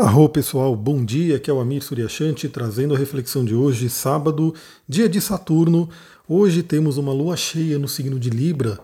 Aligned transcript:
Arro 0.00 0.30
pessoal, 0.30 0.74
bom 0.74 1.04
dia, 1.04 1.36
aqui 1.36 1.50
é 1.50 1.52
o 1.52 1.60
Amir 1.60 1.82
Suryashanti 1.82 2.48
trazendo 2.48 2.94
a 2.94 2.96
reflexão 2.96 3.44
de 3.44 3.54
hoje, 3.54 3.90
sábado, 3.90 4.54
dia 4.88 5.06
de 5.06 5.20
Saturno. 5.20 5.90
Hoje 6.26 6.62
temos 6.62 6.96
uma 6.96 7.12
lua 7.12 7.36
cheia 7.36 7.78
no 7.78 7.86
signo 7.86 8.18
de 8.18 8.30
Libra 8.30 8.80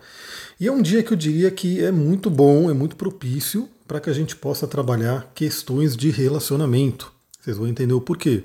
e 0.60 0.66
é 0.66 0.70
um 0.70 0.82
dia 0.82 1.02
que 1.02 1.10
eu 1.10 1.16
diria 1.16 1.50
que 1.50 1.82
é 1.82 1.90
muito 1.90 2.28
bom, 2.28 2.70
é 2.70 2.74
muito 2.74 2.96
propício 2.96 3.66
para 3.88 3.98
que 3.98 4.10
a 4.10 4.12
gente 4.12 4.36
possa 4.36 4.66
trabalhar 4.66 5.32
questões 5.34 5.96
de 5.96 6.10
relacionamento. 6.10 7.10
Vocês 7.40 7.56
vão 7.56 7.66
entender 7.66 7.94
o 7.94 8.00
porquê. 8.00 8.44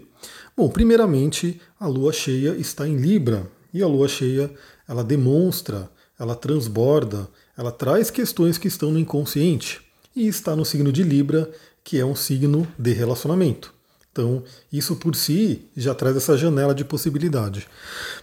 Bom, 0.56 0.70
primeiramente, 0.70 1.60
a 1.78 1.88
lua 1.88 2.14
cheia 2.14 2.56
está 2.56 2.88
em 2.88 2.96
Libra 2.96 3.52
e 3.74 3.84
a 3.84 3.88
lua 3.88 4.08
cheia 4.08 4.50
ela 4.88 5.04
demonstra, 5.04 5.92
ela 6.18 6.38
transborda, 6.38 7.28
ela 7.58 7.70
traz 7.70 8.10
questões 8.10 8.58
que 8.58 8.70
estão 8.70 8.92
no 8.92 9.00
inconsciente 9.00 9.82
e 10.16 10.28
está 10.28 10.56
no 10.56 10.66
signo 10.66 10.92
de 10.92 11.04
Libra 11.04 11.52
que 11.84 12.00
é 12.00 12.06
um 12.06 12.16
signo 12.16 12.68
de 12.78 12.94
relacionamento. 12.94 13.74
Então, 14.12 14.44
isso 14.72 14.98
por 14.98 15.16
si 15.16 15.70
já 15.76 15.96
traz 15.96 16.18
essa 16.18 16.38
janela 16.38 16.76
de 16.76 16.84
possibilidade. 16.84 17.66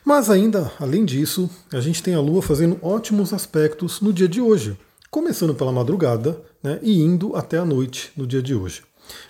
Mas 0.05 0.29
ainda, 0.29 0.71
além 0.79 1.05
disso, 1.05 1.49
a 1.73 1.81
gente 1.81 2.03
tem 2.03 2.15
a 2.15 2.21
Lua 2.21 2.43
fazendo 2.43 2.79
ótimos 2.83 3.33
aspectos 3.33 4.01
no 4.03 4.13
dia 4.13 4.29
de 4.29 4.41
hoje, 4.41 4.77
começando 5.11 5.55
pela 5.55 5.73
madrugada 5.73 6.39
né, 6.63 6.79
e 6.83 7.01
indo 7.01 7.35
até 7.35 7.57
a 7.57 7.65
noite 7.65 8.13
no 8.15 8.27
dia 8.27 8.43
de 8.43 8.55
hoje. 8.55 8.83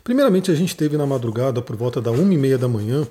Primeiramente, 0.03 0.51
a 0.51 0.55
gente 0.55 0.77
teve 0.77 0.97
na 0.97 1.07
madrugada, 1.07 1.63
por 1.63 1.77
volta 1.77 2.01
da 2.01 2.11
1h30 2.11 2.57
da 2.57 2.67
manhã, 2.67 3.07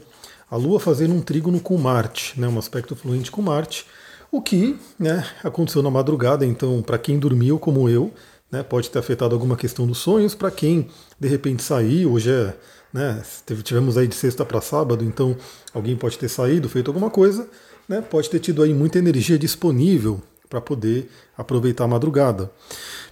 a 0.52 0.58
Lua 0.58 0.78
fazendo 0.78 1.14
um 1.14 1.22
trígono 1.22 1.62
com 1.62 1.78
Marte, 1.78 2.38
né, 2.38 2.50
um 2.50 2.60
aspecto 2.60 2.98
fluente 2.98 3.32
com 3.32 3.42
Marte, 3.42 3.86
o 4.30 4.42
que 4.42 4.78
né, 5.00 5.26
aconteceu 5.42 5.82
na 5.82 5.90
madrugada, 5.90 6.46
então, 6.46 6.82
para 6.82 6.98
quem 6.98 7.18
dormiu 7.18 7.58
como 7.58 7.88
eu, 7.88 8.12
né, 8.52 8.64
pode 8.64 8.90
ter 8.90 9.00
afetado 9.00 9.36
alguma 9.36 9.56
questão 9.56 9.86
dos 9.86 9.98
sonhos. 9.98 10.36
Para 10.36 10.52
quem 10.52 10.88
de 11.20 11.28
repente 11.28 11.64
saiu, 11.64 12.14
hoje 12.14 12.32
é, 12.32 12.56
né, 12.94 13.22
tivemos 13.64 13.98
aí 13.98 14.08
de 14.08 14.16
sexta 14.16 14.46
para 14.46 14.62
sábado, 14.62 15.04
então 15.04 15.36
alguém 15.74 15.96
pode 15.96 16.18
ter 16.18 16.30
saído, 16.30 16.70
feito 16.70 16.90
alguma 16.90 17.10
coisa, 17.10 17.48
né, 17.88 18.02
pode 18.02 18.30
ter 18.30 18.40
tido 18.40 18.64
aí 18.64 18.74
muita 18.74 19.00
energia 19.00 19.38
disponível 19.38 20.22
para 20.50 20.62
poder 20.62 21.10
aproveitar 21.38 21.84
a 21.84 21.88
madrugada. 21.88 22.50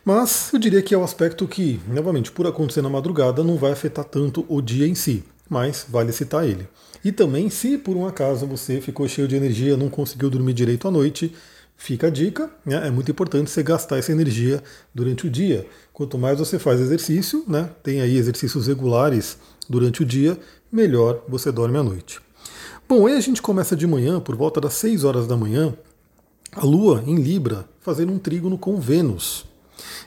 Mas 0.03 0.51
eu 0.53 0.59
diria 0.59 0.81
que 0.81 0.93
é 0.93 0.97
um 0.97 1.03
aspecto 1.03 1.47
que, 1.47 1.81
novamente, 1.87 2.31
por 2.31 2.47
acontecer 2.47 2.81
na 2.81 2.89
madrugada, 2.89 3.43
não 3.43 3.57
vai 3.57 3.71
afetar 3.71 4.05
tanto 4.05 4.45
o 4.47 4.61
dia 4.61 4.87
em 4.87 4.95
si, 4.95 5.23
mas 5.49 5.85
vale 5.89 6.11
citar 6.11 6.47
ele. 6.47 6.67
E 7.03 7.11
também, 7.11 7.49
se 7.49 7.77
por 7.77 7.95
um 7.95 8.07
acaso 8.07 8.47
você 8.47 8.79
ficou 8.79 9.07
cheio 9.07 9.27
de 9.27 9.35
energia, 9.35 9.75
não 9.75 9.89
conseguiu 9.89 10.29
dormir 10.29 10.53
direito 10.53 10.87
à 10.87 10.91
noite, 10.91 11.35
Fica 11.77 12.07
a 12.07 12.09
dica, 12.09 12.49
né? 12.65 12.87
é 12.87 12.89
muito 12.89 13.11
importante 13.11 13.49
você 13.51 13.61
gastar 13.61 13.97
essa 13.97 14.11
energia 14.11 14.63
durante 14.93 15.27
o 15.27 15.29
dia. 15.29 15.67
Quanto 15.93 16.17
mais 16.17 16.39
você 16.39 16.57
faz 16.57 16.79
exercício, 16.79 17.43
né? 17.47 17.69
tem 17.83 18.01
aí 18.01 18.17
exercícios 18.17 18.67
regulares 18.67 19.37
durante 19.69 20.01
o 20.01 20.05
dia, 20.05 20.39
melhor 20.71 21.23
você 21.27 21.51
dorme 21.51 21.77
à 21.77 21.83
noite. 21.83 22.19
Bom, 22.87 23.07
aí 23.07 23.15
a 23.15 23.19
gente 23.19 23.41
começa 23.41 23.75
de 23.75 23.85
manhã, 23.85 24.19
por 24.19 24.35
volta 24.35 24.61
das 24.61 24.73
6 24.75 25.03
horas 25.03 25.27
da 25.27 25.35
manhã, 25.35 25.75
a 26.51 26.63
Lua 26.63 27.03
em 27.05 27.15
Libra 27.15 27.67
fazendo 27.81 28.13
um 28.13 28.17
trígono 28.17 28.57
com 28.57 28.79
Vênus. 28.79 29.45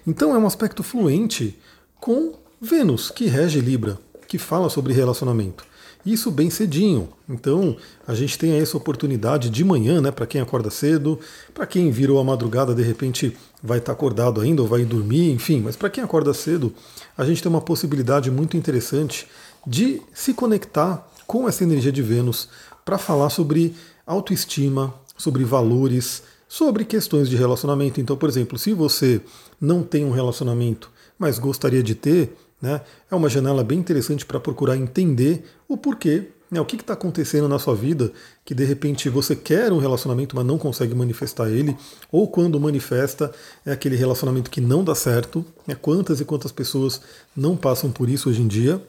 Então 0.06 0.34
é 0.34 0.38
um 0.38 0.46
aspecto 0.46 0.82
fluente 0.82 1.58
com 2.00 2.34
Vênus, 2.60 3.10
que 3.10 3.26
rege 3.26 3.60
Libra, 3.60 3.98
que 4.26 4.38
fala 4.38 4.68
sobre 4.68 4.92
relacionamento. 4.92 5.67
Isso 6.08 6.30
bem 6.30 6.48
cedinho. 6.48 7.10
Então, 7.28 7.76
a 8.06 8.14
gente 8.14 8.38
tem 8.38 8.52
essa 8.52 8.78
oportunidade 8.78 9.50
de 9.50 9.62
manhã, 9.62 10.00
né, 10.00 10.10
para 10.10 10.26
quem 10.26 10.40
acorda 10.40 10.70
cedo, 10.70 11.20
para 11.52 11.66
quem 11.66 11.90
virou 11.90 12.18
a 12.18 12.24
madrugada, 12.24 12.74
de 12.74 12.82
repente 12.82 13.36
vai 13.62 13.76
estar 13.76 13.92
tá 13.92 13.98
acordado 13.98 14.40
ainda 14.40 14.62
ou 14.62 14.68
vai 14.68 14.86
dormir, 14.86 15.30
enfim, 15.30 15.60
mas 15.60 15.76
para 15.76 15.90
quem 15.90 16.02
acorda 16.02 16.32
cedo, 16.32 16.72
a 17.14 17.26
gente 17.26 17.42
tem 17.42 17.50
uma 17.50 17.60
possibilidade 17.60 18.30
muito 18.30 18.56
interessante 18.56 19.26
de 19.66 20.00
se 20.14 20.32
conectar 20.32 21.06
com 21.26 21.46
essa 21.46 21.62
energia 21.62 21.92
de 21.92 22.00
Vênus 22.00 22.48
para 22.86 22.96
falar 22.96 23.28
sobre 23.28 23.74
autoestima, 24.06 24.94
sobre 25.14 25.44
valores, 25.44 26.22
sobre 26.48 26.86
questões 26.86 27.28
de 27.28 27.36
relacionamento. 27.36 28.00
Então, 28.00 28.16
por 28.16 28.30
exemplo, 28.30 28.58
se 28.58 28.72
você 28.72 29.20
não 29.60 29.82
tem 29.82 30.06
um 30.06 30.10
relacionamento, 30.10 30.90
mas 31.18 31.38
gostaria 31.38 31.82
de 31.82 31.94
ter, 31.94 32.34
né? 32.60 32.80
É 33.10 33.14
uma 33.14 33.28
janela 33.28 33.62
bem 33.62 33.78
interessante 33.78 34.26
para 34.26 34.40
procurar 34.40 34.76
entender 34.76 35.44
o 35.68 35.76
porquê, 35.76 36.28
né? 36.50 36.60
o 36.60 36.64
que 36.64 36.76
está 36.76 36.94
acontecendo 36.94 37.48
na 37.48 37.58
sua 37.58 37.74
vida 37.74 38.12
que 38.44 38.54
de 38.54 38.64
repente 38.64 39.08
você 39.08 39.36
quer 39.36 39.72
um 39.72 39.78
relacionamento, 39.78 40.34
mas 40.34 40.44
não 40.44 40.58
consegue 40.58 40.94
manifestar 40.94 41.48
ele, 41.48 41.76
ou 42.10 42.26
quando 42.26 42.58
manifesta 42.58 43.32
é 43.64 43.72
aquele 43.72 43.96
relacionamento 43.96 44.50
que 44.50 44.60
não 44.60 44.82
dá 44.82 44.94
certo. 44.94 45.44
Né? 45.66 45.76
Quantas 45.80 46.20
e 46.20 46.24
quantas 46.24 46.50
pessoas 46.50 47.00
não 47.36 47.56
passam 47.56 47.90
por 47.90 48.08
isso 48.08 48.28
hoje 48.28 48.42
em 48.42 48.48
dia? 48.48 48.82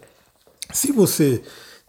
Se 0.72 0.92
você 0.92 1.42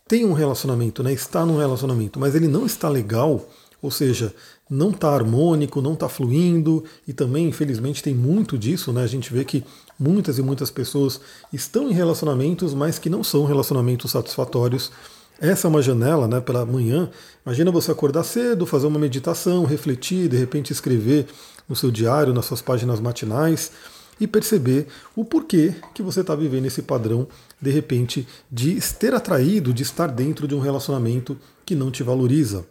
tem 0.08 0.24
um 0.24 0.32
relacionamento, 0.32 1.02
né, 1.04 1.12
está 1.12 1.46
num 1.46 1.58
relacionamento, 1.58 2.18
mas 2.18 2.34
ele 2.34 2.48
não 2.48 2.66
está 2.66 2.88
legal, 2.88 3.48
ou 3.80 3.92
seja, 3.92 4.34
não 4.68 4.90
está 4.90 5.10
harmônico, 5.14 5.80
não 5.80 5.92
está 5.92 6.08
fluindo, 6.08 6.82
e 7.06 7.12
também, 7.12 7.48
infelizmente, 7.48 8.02
tem 8.02 8.14
muito 8.14 8.58
disso, 8.58 8.92
né? 8.92 9.04
A 9.04 9.06
gente 9.06 9.32
vê 9.32 9.44
que 9.44 9.64
muitas 10.00 10.38
e 10.38 10.42
muitas 10.42 10.70
pessoas 10.70 11.20
estão 11.52 11.90
em 11.90 11.92
relacionamentos, 11.92 12.72
mas 12.72 12.98
que 12.98 13.10
não 13.10 13.22
são 13.22 13.44
relacionamentos 13.44 14.10
satisfatórios. 14.10 14.90
Essa 15.38 15.66
é 15.66 15.70
uma 15.70 15.82
janela, 15.82 16.26
né, 16.26 16.40
pela 16.40 16.64
manhã. 16.64 17.10
Imagina 17.44 17.70
você 17.70 17.92
acordar 17.92 18.24
cedo, 18.24 18.64
fazer 18.64 18.86
uma 18.86 18.98
meditação, 18.98 19.64
refletir, 19.64 20.28
de 20.28 20.36
repente 20.36 20.72
escrever 20.72 21.26
no 21.68 21.76
seu 21.76 21.90
diário, 21.90 22.32
nas 22.32 22.46
suas 22.46 22.62
páginas 22.62 22.98
matinais 22.98 23.70
e 24.18 24.26
perceber 24.26 24.86
o 25.16 25.24
porquê 25.24 25.74
que 25.94 26.02
você 26.02 26.20
está 26.20 26.34
vivendo 26.34 26.66
esse 26.66 26.82
padrão, 26.82 27.26
de 27.60 27.70
repente, 27.70 28.26
de 28.50 28.78
ter 28.98 29.14
atraído, 29.14 29.72
de 29.72 29.82
estar 29.82 30.08
dentro 30.08 30.46
de 30.48 30.54
um 30.54 30.60
relacionamento 30.60 31.38
que 31.64 31.74
não 31.74 31.90
te 31.90 32.02
valoriza. 32.02 32.66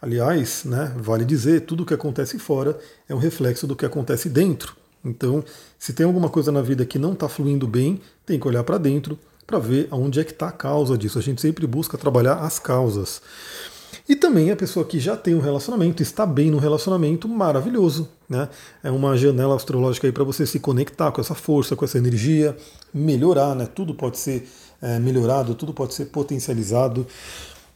Aliás, 0.00 0.64
né, 0.64 0.92
vale 0.96 1.24
dizer, 1.24 1.62
tudo 1.62 1.82
o 1.82 1.86
que 1.86 1.94
acontece 1.94 2.38
fora 2.38 2.78
é 3.08 3.14
um 3.14 3.18
reflexo 3.18 3.66
do 3.66 3.76
que 3.76 3.86
acontece 3.86 4.28
dentro. 4.28 4.81
Então, 5.04 5.44
se 5.78 5.92
tem 5.92 6.06
alguma 6.06 6.28
coisa 6.28 6.52
na 6.52 6.62
vida 6.62 6.84
que 6.84 6.98
não 6.98 7.12
está 7.12 7.28
fluindo 7.28 7.66
bem, 7.66 8.00
tem 8.24 8.38
que 8.38 8.46
olhar 8.46 8.62
para 8.62 8.78
dentro 8.78 9.18
para 9.46 9.58
ver 9.58 9.88
aonde 9.90 10.20
é 10.20 10.24
que 10.24 10.32
está 10.32 10.48
a 10.48 10.52
causa 10.52 10.96
disso. 10.96 11.18
A 11.18 11.22
gente 11.22 11.40
sempre 11.40 11.66
busca 11.66 11.98
trabalhar 11.98 12.36
as 12.36 12.58
causas. 12.58 13.20
E 14.08 14.16
também 14.16 14.50
a 14.50 14.56
pessoa 14.56 14.84
que 14.84 14.98
já 14.98 15.16
tem 15.16 15.34
um 15.34 15.40
relacionamento, 15.40 16.02
está 16.02 16.26
bem 16.26 16.50
no 16.50 16.58
relacionamento, 16.58 17.28
maravilhoso. 17.28 18.08
Né? 18.28 18.48
É 18.82 18.90
uma 18.90 19.16
janela 19.16 19.54
astrológica 19.54 20.06
aí 20.06 20.12
para 20.12 20.24
você 20.24 20.46
se 20.46 20.58
conectar 20.58 21.12
com 21.12 21.20
essa 21.20 21.34
força, 21.34 21.76
com 21.76 21.84
essa 21.84 21.98
energia, 21.98 22.56
melhorar, 22.92 23.54
né? 23.54 23.66
Tudo 23.66 23.94
pode 23.94 24.18
ser 24.18 24.48
é, 24.80 24.98
melhorado, 24.98 25.54
tudo 25.54 25.72
pode 25.72 25.94
ser 25.94 26.06
potencializado. 26.06 27.06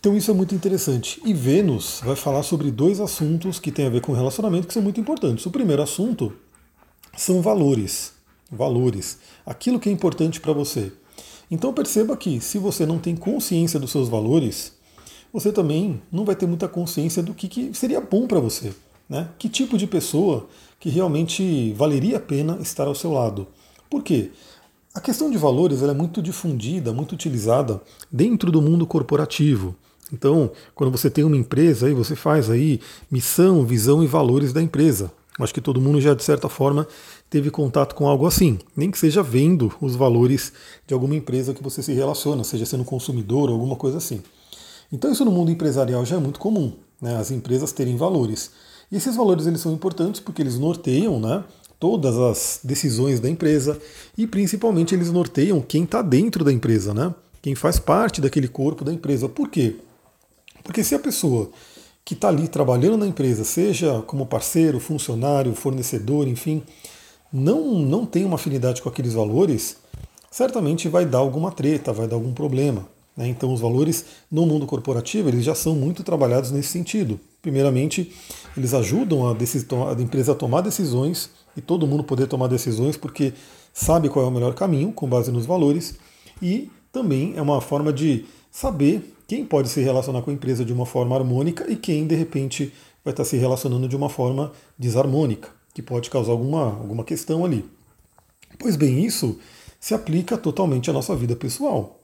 Então 0.01 0.17
isso 0.17 0.31
é 0.31 0.35
muito 0.35 0.55
interessante. 0.55 1.21
E 1.25 1.33
Vênus 1.33 2.01
vai 2.05 2.17
falar 2.17 2.43
sobre 2.43 2.71
dois 2.71 3.01
assuntos 3.01 3.59
que 3.59 3.71
têm 3.71 3.87
a 3.87 3.91
ver 3.91 4.01
com 4.01 4.13
relacionamento 4.13 4.67
que 4.67 4.75
são 4.75 4.83
muito 4.83 5.01
importantes. 5.01 5.45
O 5.47 5.51
primeiro 5.51 5.83
assunto 5.83 6.33
são 7.17 7.41
valores. 7.41 8.13
Valores. 8.51 9.19
Aquilo 9.45 9.81
que 9.81 9.89
é 9.89 9.93
importante 9.93 10.41
para 10.41 10.53
você. 10.53 10.93
Então 11.51 11.73
perceba 11.73 12.17
que 12.17 12.41
se 12.41 12.59
você 12.59 12.85
não 12.85 12.99
tem 12.99 13.17
consciência 13.17 13.79
dos 13.79 13.91
seus 13.91 14.09
valores, 14.09 14.73
você 15.33 15.53
também 15.53 16.01
não 16.11 16.25
vai 16.25 16.35
ter 16.35 16.47
muita 16.47 16.69
consciência 16.69 17.23
do 17.23 17.35
que, 17.35 17.49
que 17.49 17.75
seria 17.75 18.01
bom 18.01 18.27
para 18.27 18.41
você. 18.41 18.73
Né? 19.09 19.29
Que 19.39 19.49
tipo 19.49 19.79
de 19.79 19.87
pessoa 19.87 20.49
que 20.81 20.89
realmente 20.89 21.73
valeria 21.75 22.17
a 22.17 22.21
pena 22.21 22.59
estar 22.61 22.87
ao 22.87 22.95
seu 22.95 23.13
lado. 23.13 23.47
Por 23.89 24.03
quê? 24.03 24.31
A 24.93 25.01
questão 25.01 25.31
de 25.31 25.39
valores 25.39 25.83
é 25.83 25.93
muito 25.93 26.23
difundida, 26.23 26.93
muito 26.93 27.13
utilizada 27.13 27.81
dentro 28.11 28.51
do 28.51 28.63
mundo 28.63 28.87
corporativo. 28.87 29.77
Então, 30.13 30.51
quando 30.75 30.91
você 30.91 31.11
tem 31.11 31.25
uma 31.25 31.37
empresa, 31.37 31.87
aí 31.87 31.93
você 31.93 32.17
faz 32.17 32.49
aí 32.49 32.81
missão, 33.11 33.65
visão 33.65 34.03
e 34.03 34.07
valores 34.07 34.53
da 34.53 34.63
empresa. 34.63 35.13
Acho 35.39 35.53
que 35.53 35.61
todo 35.61 35.81
mundo 35.81 36.01
já, 36.01 36.15
de 36.15 36.25
certa 36.25 36.49
forma, 36.49 36.87
teve 37.29 37.51
contato 37.51 37.95
com 37.95 38.09
algo 38.09 38.27
assim, 38.27 38.59
nem 38.75 38.91
que 38.91 38.99
seja 38.99 39.23
vendo 39.23 39.73
os 39.81 39.95
valores 39.95 40.53
de 40.87 40.95
alguma 40.95 41.15
empresa 41.15 41.53
que 41.53 41.63
você 41.63 41.83
se 41.83 41.93
relaciona, 41.93 42.43
seja 42.43 42.65
sendo 42.65 42.85
consumidor 42.85 43.51
ou 43.51 43.55
alguma 43.55 43.77
coisa 43.77 43.99
assim. 43.99 44.23
Então, 44.91 45.13
isso 45.13 45.25
no 45.25 45.31
mundo 45.31 45.51
empresarial 45.51 46.05
já 46.07 46.17
é 46.17 46.19
muito 46.19 46.41
comum, 46.41 46.73
né? 47.01 47.17
as 47.17 47.31
empresas 47.31 47.71
terem 47.73 47.97
valores. 47.97 48.51
E 48.91 48.97
esses 48.97 49.15
valores 49.15 49.47
eles 49.47 49.61
são 49.61 49.73
importantes 49.73 50.21
porque 50.21 50.41
eles 50.41 50.59
norteiam 50.59 51.21
né, 51.21 51.45
todas 51.79 52.17
as 52.17 52.61
decisões 52.65 53.21
da 53.21 53.29
empresa 53.29 53.79
e, 54.17 54.27
principalmente, 54.27 54.95
eles 54.95 55.11
norteiam 55.11 55.61
quem 55.61 55.85
está 55.85 56.01
dentro 56.01 56.45
da 56.45 56.53
empresa, 56.53 56.95
né? 56.95 57.15
quem 57.43 57.55
faz 57.55 57.79
parte 57.79 58.21
daquele 58.21 58.49
corpo 58.49 58.85
da 58.85 58.93
empresa. 58.93 59.29
Por 59.29 59.49
quê? 59.49 59.77
Porque 60.65 60.83
se 60.83 60.95
a 60.95 60.99
pessoa 60.99 61.51
que 62.07 62.15
está 62.15 62.29
ali 62.29 62.47
trabalhando 62.47 62.99
na 62.99 63.07
empresa, 63.09 63.43
seja 63.43 64.01
como 64.07 64.27
parceiro, 64.27 64.79
funcionário, 64.79 65.53
fornecedor, 65.57 66.29
enfim, 66.29 66.63
não, 67.33 67.81
não 67.81 68.07
tem 68.07 68.25
uma 68.25 68.37
afinidade 68.37 68.81
com 68.81 68.89
aqueles 68.89 69.13
valores, 69.13 69.79
certamente 70.31 70.89
vai 70.89 71.05
dar 71.05 71.19
alguma 71.19 71.51
treta, 71.51 71.93
vai 71.93 72.07
dar 72.07 72.15
algum 72.15 72.33
problema. 72.33 72.87
Né? 73.17 73.27
Então 73.27 73.53
os 73.53 73.61
valores 73.61 74.05
no 74.31 74.47
mundo 74.47 74.67
corporativo 74.67 75.29
eles 75.29 75.45
já 75.45 75.53
são 75.53 75.75
muito 75.75 76.05
trabalhados 76.05 76.53
nesse 76.53 76.69
sentido. 76.69 77.19
Primeiramente, 77.43 78.13
eles 78.57 78.73
ajudam 78.73 79.27
a, 79.27 79.33
a 79.33 80.01
empresa 80.01 80.31
a 80.31 80.37
tomar 80.37 80.61
decisões 80.61 81.29
e 81.57 81.61
todo 81.61 81.89
mundo 81.89 82.05
poder 82.05 82.29
tomar 82.29 82.47
decisões 82.47 82.97
porque 82.97 83.33
sabe 83.75 84.09
qual 84.09 84.25
é 84.25 84.29
o 84.29 84.33
melhor 84.33 84.55
caminho 84.55 84.93
com 84.93 85.09
base 85.09 85.33
nos 85.33 85.45
valores 85.45 85.97
e 86.41 86.71
também 86.93 87.35
é 87.37 87.43
uma 87.43 87.61
forma 87.61 87.93
de 87.93 88.27
saber 88.49 89.16
quem 89.27 89.45
pode 89.45 89.69
se 89.69 89.81
relacionar 89.81 90.23
com 90.23 90.31
a 90.31 90.35
empresa 90.35 90.65
de 90.65 90.73
uma 90.73 90.87
forma 90.87 91.17
harmônica 91.17 91.65
e 91.69 91.77
quem, 91.77 92.07
de 92.07 92.15
repente, 92.15 92.73
vai 93.05 93.13
estar 93.13 93.25
se 93.25 93.37
relacionando 93.37 93.89
de 93.89 93.97
uma 93.97 94.09
forma 94.09 94.53
desarmônica, 94.79 95.49
que 95.75 95.83
pode 95.83 96.11
causar 96.11 96.33
alguma, 96.33 96.65
alguma 96.65 97.05
questão 97.05 97.45
ali. 97.45 97.65
Pois 98.59 98.77
bem, 98.77 99.05
isso 99.05 99.39
se 99.81 99.95
aplica 99.95 100.37
totalmente 100.37 100.91
à 100.91 100.93
nossa 100.93 101.15
vida 101.15 101.37
pessoal. 101.37 102.01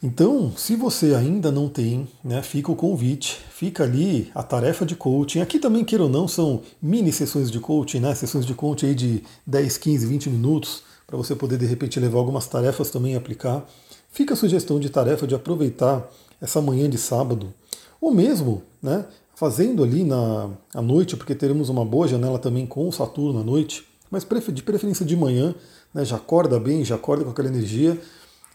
Então, 0.00 0.52
se 0.56 0.76
você 0.76 1.14
ainda 1.14 1.50
não 1.50 1.68
tem, 1.68 2.06
né, 2.22 2.40
fica 2.40 2.70
o 2.70 2.76
convite, 2.76 3.36
fica 3.50 3.82
ali 3.82 4.30
a 4.32 4.44
tarefa 4.44 4.86
de 4.86 4.94
coaching. 4.94 5.40
Aqui 5.40 5.58
também, 5.58 5.84
queira 5.84 6.04
ou 6.04 6.08
não, 6.08 6.28
são 6.28 6.62
mini 6.80 7.10
sessões 7.10 7.50
de 7.50 7.58
coaching, 7.58 7.98
né, 7.98 8.14
sessões 8.14 8.46
de 8.46 8.54
coaching 8.54 8.86
aí 8.86 8.94
de 8.94 9.24
10, 9.44 9.76
15, 9.76 10.06
20 10.06 10.30
minutos, 10.30 10.84
para 11.04 11.16
você 11.16 11.34
poder 11.34 11.58
de 11.58 11.66
repente 11.66 11.98
levar 11.98 12.18
algumas 12.18 12.46
tarefas 12.46 12.90
também 12.90 13.14
e 13.14 13.16
aplicar. 13.16 13.66
Fica 14.12 14.34
a 14.34 14.36
sugestão 14.36 14.78
de 14.78 14.88
tarefa 14.88 15.26
de 15.26 15.34
aproveitar 15.34 16.08
essa 16.40 16.60
manhã 16.60 16.88
de 16.88 16.98
sábado, 16.98 17.52
ou 18.00 18.12
mesmo 18.12 18.62
né, 18.82 19.04
fazendo 19.34 19.82
ali 19.82 20.04
na 20.04 20.50
à 20.74 20.82
noite, 20.82 21.16
porque 21.16 21.34
teremos 21.34 21.68
uma 21.68 21.84
boa 21.84 22.08
janela 22.08 22.38
também 22.38 22.66
com 22.66 22.90
Saturno 22.90 23.40
à 23.40 23.44
noite, 23.44 23.86
mas 24.10 24.26
de 24.52 24.62
preferência 24.62 25.04
de 25.04 25.16
manhã, 25.16 25.54
né, 25.92 26.04
já 26.04 26.16
acorda 26.16 26.58
bem, 26.58 26.84
já 26.84 26.94
acorda 26.94 27.24
com 27.24 27.30
aquela 27.30 27.48
energia 27.48 28.00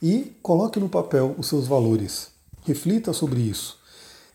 e 0.02 0.36
coloque 0.42 0.80
no 0.80 0.90
papel 0.90 1.36
os 1.38 1.48
seus 1.48 1.68
valores. 1.68 2.32
Reflita 2.66 3.14
sobre 3.14 3.42
isso. 3.42 3.78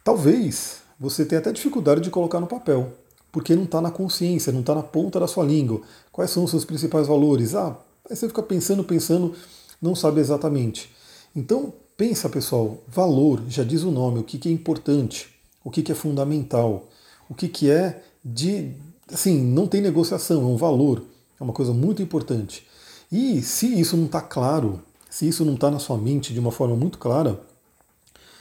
Talvez 0.04 0.78
você 0.98 1.24
tenha 1.24 1.40
até 1.40 1.52
dificuldade 1.52 2.00
de 2.00 2.10
colocar 2.10 2.40
no 2.40 2.46
papel, 2.46 2.92
porque 3.30 3.54
não 3.54 3.64
está 3.64 3.80
na 3.80 3.90
consciência, 3.90 4.52
não 4.52 4.60
está 4.60 4.74
na 4.74 4.82
ponta 4.82 5.20
da 5.20 5.26
sua 5.26 5.44
língua. 5.44 5.82
Quais 6.10 6.30
são 6.30 6.44
os 6.44 6.50
seus 6.50 6.64
principais 6.64 7.06
valores? 7.06 7.54
Ah, 7.54 7.76
aí 8.08 8.16
você 8.16 8.26
fica 8.26 8.42
pensando, 8.42 8.82
pensando, 8.82 9.34
não 9.80 9.94
sabe 9.94 10.20
exatamente. 10.20 10.90
Então, 11.34 11.72
pensa 11.96 12.28
pessoal, 12.28 12.78
valor, 12.86 13.42
já 13.48 13.64
diz 13.64 13.82
o 13.82 13.90
nome, 13.90 14.20
o 14.20 14.24
que, 14.24 14.38
que 14.38 14.48
é 14.48 14.52
importante, 14.52 15.28
o 15.64 15.70
que, 15.70 15.82
que 15.82 15.92
é 15.92 15.94
fundamental, 15.94 16.88
o 17.28 17.34
que, 17.34 17.48
que 17.48 17.70
é 17.70 18.02
de. 18.24 18.72
Assim, 19.12 19.40
não 19.40 19.66
tem 19.66 19.80
negociação, 19.80 20.42
é 20.42 20.46
um 20.46 20.56
valor, 20.56 21.02
é 21.40 21.42
uma 21.42 21.52
coisa 21.52 21.72
muito 21.72 22.02
importante. 22.02 22.66
E 23.10 23.40
se 23.42 23.80
isso 23.80 23.96
não 23.96 24.04
está 24.04 24.20
claro, 24.20 24.82
se 25.08 25.26
isso 25.26 25.44
não 25.44 25.54
está 25.54 25.70
na 25.70 25.78
sua 25.78 25.96
mente 25.96 26.32
de 26.32 26.40
uma 26.40 26.50
forma 26.50 26.76
muito 26.76 26.98
clara, 26.98 27.40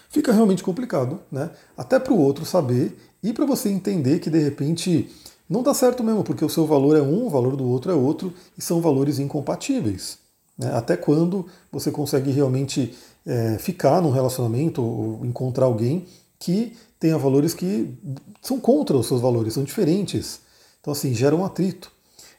fica 0.10 0.32
realmente 0.32 0.64
complicado, 0.64 1.20
né? 1.32 1.52
Até 1.76 2.00
para 2.00 2.14
o 2.14 2.20
outro 2.20 2.46
saber 2.46 2.98
e 3.24 3.32
para 3.32 3.46
você 3.46 3.70
entender 3.70 4.20
que 4.20 4.30
de 4.30 4.40
repente 4.40 5.10
não 5.50 5.64
dá 5.64 5.74
certo 5.74 6.04
mesmo, 6.04 6.24
porque 6.24 6.44
o 6.44 6.50
seu 6.50 6.66
valor 6.66 6.98
é 6.98 7.02
um, 7.02 7.28
o 7.28 7.30
valor 7.30 7.56
do 7.56 7.66
outro 7.66 7.92
é 7.92 7.96
outro 7.96 8.34
e 8.58 8.62
são 8.62 8.82
valores 8.82 9.20
incompatíveis. 9.20 10.20
Né? 10.58 10.72
Até 10.74 10.98
quando 10.98 11.46
você 11.72 11.92
consegue 11.92 12.32
realmente 12.32 12.96
é, 13.26 13.58
ficar 13.58 14.02
num 14.02 14.12
relacionamento 14.12 14.82
ou 14.82 15.26
encontrar 15.26 15.66
alguém 15.66 16.06
que 16.40 16.76
tenha 17.00 17.18
valores 17.18 17.54
que 17.54 17.94
são 18.42 18.60
contra 18.60 18.98
os 18.98 19.08
seus 19.08 19.22
valores, 19.22 19.54
são 19.54 19.64
diferentes. 19.64 20.42
Então, 20.80 20.92
assim, 20.92 21.14
gera 21.14 21.36
um 21.36 21.46
atrito. 21.46 21.92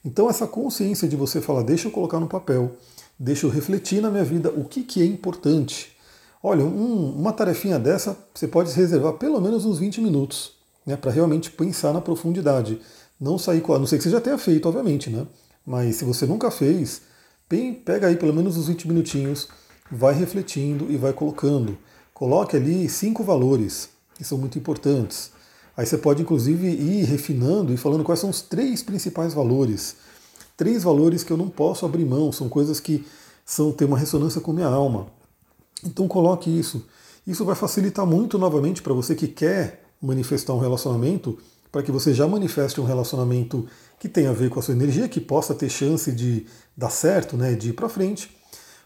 Então, 0.05 0.31
essa 0.31 0.47
consciência 0.47 1.09
de 1.09 1.17
você 1.17 1.41
falar, 1.41 1.63
deixa 1.63 1.89
eu 1.89 1.93
colocar 1.93 2.19
no 2.19 2.29
papel, 2.29 2.73
deixa 3.19 3.47
eu 3.47 3.51
refletir 3.51 4.01
na 4.01 4.11
minha 4.11 4.25
vida 4.25 4.51
o 4.51 4.65
que, 4.65 4.83
que 4.83 5.03
é 5.03 5.05
importante. 5.05 5.97
Olha, 6.43 6.65
um, 6.65 7.11
uma 7.17 7.33
tarefinha 7.33 7.79
dessa 7.79 8.17
você 8.33 8.47
pode 8.47 8.73
reservar 8.73 9.15
pelo 9.15 9.41
menos 9.41 9.65
uns 9.65 9.79
20 9.79 10.01
minutos 10.01 10.53
né, 10.87 10.97
para 10.97 11.11
realmente 11.11 11.51
pensar 11.51 11.93
na 11.93 12.01
profundidade. 12.01 12.81
Não 13.21 13.37
sair 13.37 13.61
com. 13.61 13.75
A 13.75 13.79
não 13.79 13.87
sei 13.87 13.99
que 13.99 14.05
você 14.05 14.11
já 14.11 14.21
tenha 14.21 14.39
feito, 14.39 14.69
obviamente, 14.69 15.11
né? 15.11 15.27
Mas 15.67 15.97
se 15.97 16.05
você 16.05 16.25
nunca 16.25 16.51
fez, 16.51 17.03
bem, 17.49 17.75
pega 17.75 18.07
aí 18.07 18.17
pelo 18.17 18.35
menos 18.35 18.57
uns 18.57 18.69
20 18.69 18.89
minutinhos, 18.89 19.49
vai 19.91 20.15
refletindo 20.15 20.91
e 20.91 20.97
vai 20.97 21.13
colocando. 21.13 21.79
Coloque 22.13 22.57
ali 22.57 22.89
cinco 22.89 23.23
valores 23.23 23.91
que 24.15 24.25
são 24.25 24.39
muito 24.39 24.59
importantes. 24.59 25.31
Aí 25.77 25.87
você 25.87 25.97
pode 25.97 26.23
inclusive 26.23 26.67
ir 26.67 27.05
refinando 27.05 27.73
e 27.73 27.77
falando 27.77 28.05
quais 28.05 28.21
são 28.21 28.31
os 28.31 28.43
três 28.43 28.83
principais 28.83 29.33
valores 29.33 29.97
três 30.59 30.83
valores 30.83 31.23
que 31.23 31.33
eu 31.33 31.37
não 31.37 31.49
posso 31.49 31.87
abrir 31.87 32.05
mão, 32.05 32.33
são 32.33 32.49
coisas 32.49 32.81
que 32.81 33.07
são 33.47 33.71
têm 33.71 33.87
uma 33.87 33.97
ressonância 33.97 34.41
com 34.41 34.53
minha 34.53 34.67
alma. 34.67 35.07
Então 35.85 36.09
coloque 36.09 36.51
isso. 36.51 36.85
Isso 37.25 37.45
vai 37.45 37.55
facilitar 37.55 38.05
muito 38.05 38.37
novamente 38.37 38.83
para 38.83 38.93
você 38.93 39.15
que 39.15 39.29
quer 39.29 39.85
manifestar 40.03 40.53
um 40.55 40.59
relacionamento, 40.59 41.39
para 41.71 41.83
que 41.83 41.93
você 41.93 42.15
já 42.15 42.27
manifeste 42.27 42.81
um 42.81 42.85
relacionamento 42.85 43.67
que 43.99 44.09
tenha 44.09 44.31
a 44.31 44.33
ver 44.33 44.51
com 44.51 44.59
a 44.59 44.63
sua 44.63 44.75
energia, 44.75 45.09
que 45.09 45.21
possa 45.21 45.55
ter 45.55 45.69
chance 45.69 46.11
de 46.13 46.47
dar 46.77 46.91
certo, 46.91 47.37
né, 47.37 47.55
de 47.55 47.71
ir 47.71 47.73
para 47.73 47.89
frente. 47.89 48.31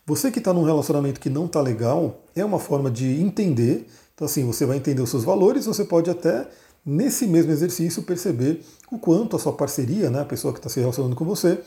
Você 0.06 0.30
que 0.30 0.38
está 0.38 0.52
num 0.52 0.64
relacionamento 0.64 1.20
que 1.20 1.30
não 1.30 1.46
está 1.46 1.60
legal, 1.60 2.22
é 2.34 2.44
uma 2.44 2.58
forma 2.58 2.90
de 2.90 3.06
entender. 3.20 3.86
Então, 4.14 4.26
assim, 4.26 4.44
você 4.44 4.66
vai 4.66 4.76
entender 4.76 5.00
os 5.00 5.10
seus 5.10 5.22
valores, 5.22 5.66
você 5.66 5.84
pode 5.84 6.10
até 6.10 6.48
nesse 6.84 7.26
mesmo 7.26 7.52
exercício, 7.52 8.02
perceber 8.02 8.60
o 8.90 8.98
quanto 8.98 9.36
a 9.36 9.38
sua 9.38 9.52
parceria, 9.52 10.10
né, 10.10 10.20
a 10.20 10.24
pessoa 10.24 10.52
que 10.52 10.58
está 10.58 10.68
se 10.68 10.80
relacionando 10.80 11.14
com 11.14 11.24
você, 11.24 11.60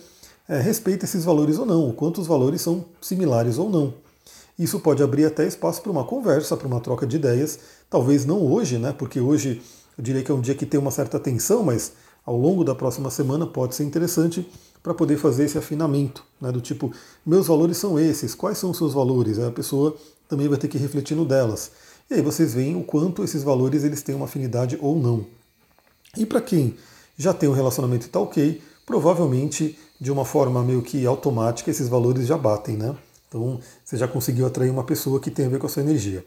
é, 0.47 0.59
respeita 0.59 1.05
esses 1.05 1.23
valores 1.23 1.57
ou 1.57 1.65
não, 1.65 1.89
o 1.89 1.93
quanto 1.93 2.19
os 2.19 2.27
valores 2.27 2.61
são 2.61 2.85
similares 3.01 3.57
ou 3.57 3.69
não. 3.69 3.93
Isso 4.59 4.79
pode 4.79 5.01
abrir 5.01 5.25
até 5.25 5.45
espaço 5.47 5.81
para 5.81 5.91
uma 5.91 6.03
conversa, 6.03 6.55
para 6.55 6.67
uma 6.67 6.79
troca 6.79 7.07
de 7.07 7.15
ideias, 7.15 7.59
talvez 7.89 8.25
não 8.25 8.45
hoje, 8.45 8.77
né, 8.77 8.93
porque 8.97 9.19
hoje 9.19 9.61
eu 9.97 10.03
diria 10.03 10.23
que 10.23 10.31
é 10.31 10.33
um 10.33 10.41
dia 10.41 10.55
que 10.55 10.65
tem 10.65 10.79
uma 10.79 10.91
certa 10.91 11.19
tensão, 11.19 11.63
mas 11.63 11.93
ao 12.25 12.37
longo 12.37 12.63
da 12.63 12.73
próxima 12.73 13.09
semana 13.09 13.45
pode 13.45 13.75
ser 13.75 13.83
interessante 13.83 14.47
para 14.81 14.93
poder 14.93 15.17
fazer 15.17 15.45
esse 15.45 15.57
afinamento, 15.57 16.23
né, 16.39 16.51
do 16.51 16.61
tipo, 16.61 16.91
meus 17.25 17.47
valores 17.47 17.77
são 17.77 17.99
esses, 17.99 18.35
quais 18.35 18.57
são 18.57 18.71
os 18.71 18.77
seus 18.77 18.93
valores? 18.93 19.39
A 19.39 19.51
pessoa 19.51 19.95
também 20.27 20.47
vai 20.47 20.57
ter 20.57 20.67
que 20.67 20.77
refletir 20.77 21.15
no 21.15 21.25
delas. 21.25 21.71
E 22.09 22.13
aí 22.13 22.21
vocês 22.21 22.53
veem 22.53 22.75
o 22.75 22.83
quanto 22.83 23.23
esses 23.23 23.41
valores 23.41 23.83
eles 23.83 24.03
têm 24.03 24.13
uma 24.13 24.25
afinidade 24.25 24.77
ou 24.79 24.95
não. 24.95 25.25
E 26.15 26.25
para 26.25 26.39
quem 26.39 26.75
já 27.17 27.33
tem 27.33 27.49
um 27.49 27.53
relacionamento 27.53 28.05
e 28.05 28.07
está 28.07 28.19
ok, 28.19 28.61
provavelmente 28.85 29.77
de 29.99 30.11
uma 30.11 30.25
forma 30.25 30.63
meio 30.63 30.81
que 30.81 31.05
automática 31.05 31.71
esses 31.71 31.87
valores 31.87 32.27
já 32.27 32.37
batem, 32.37 32.77
né? 32.77 32.95
Então 33.27 33.59
você 33.83 33.97
já 33.97 34.07
conseguiu 34.07 34.45
atrair 34.45 34.69
uma 34.69 34.83
pessoa 34.83 35.19
que 35.19 35.31
tem 35.31 35.47
a 35.47 35.49
ver 35.49 35.59
com 35.59 35.65
a 35.65 35.69
sua 35.69 35.81
energia. 35.81 36.23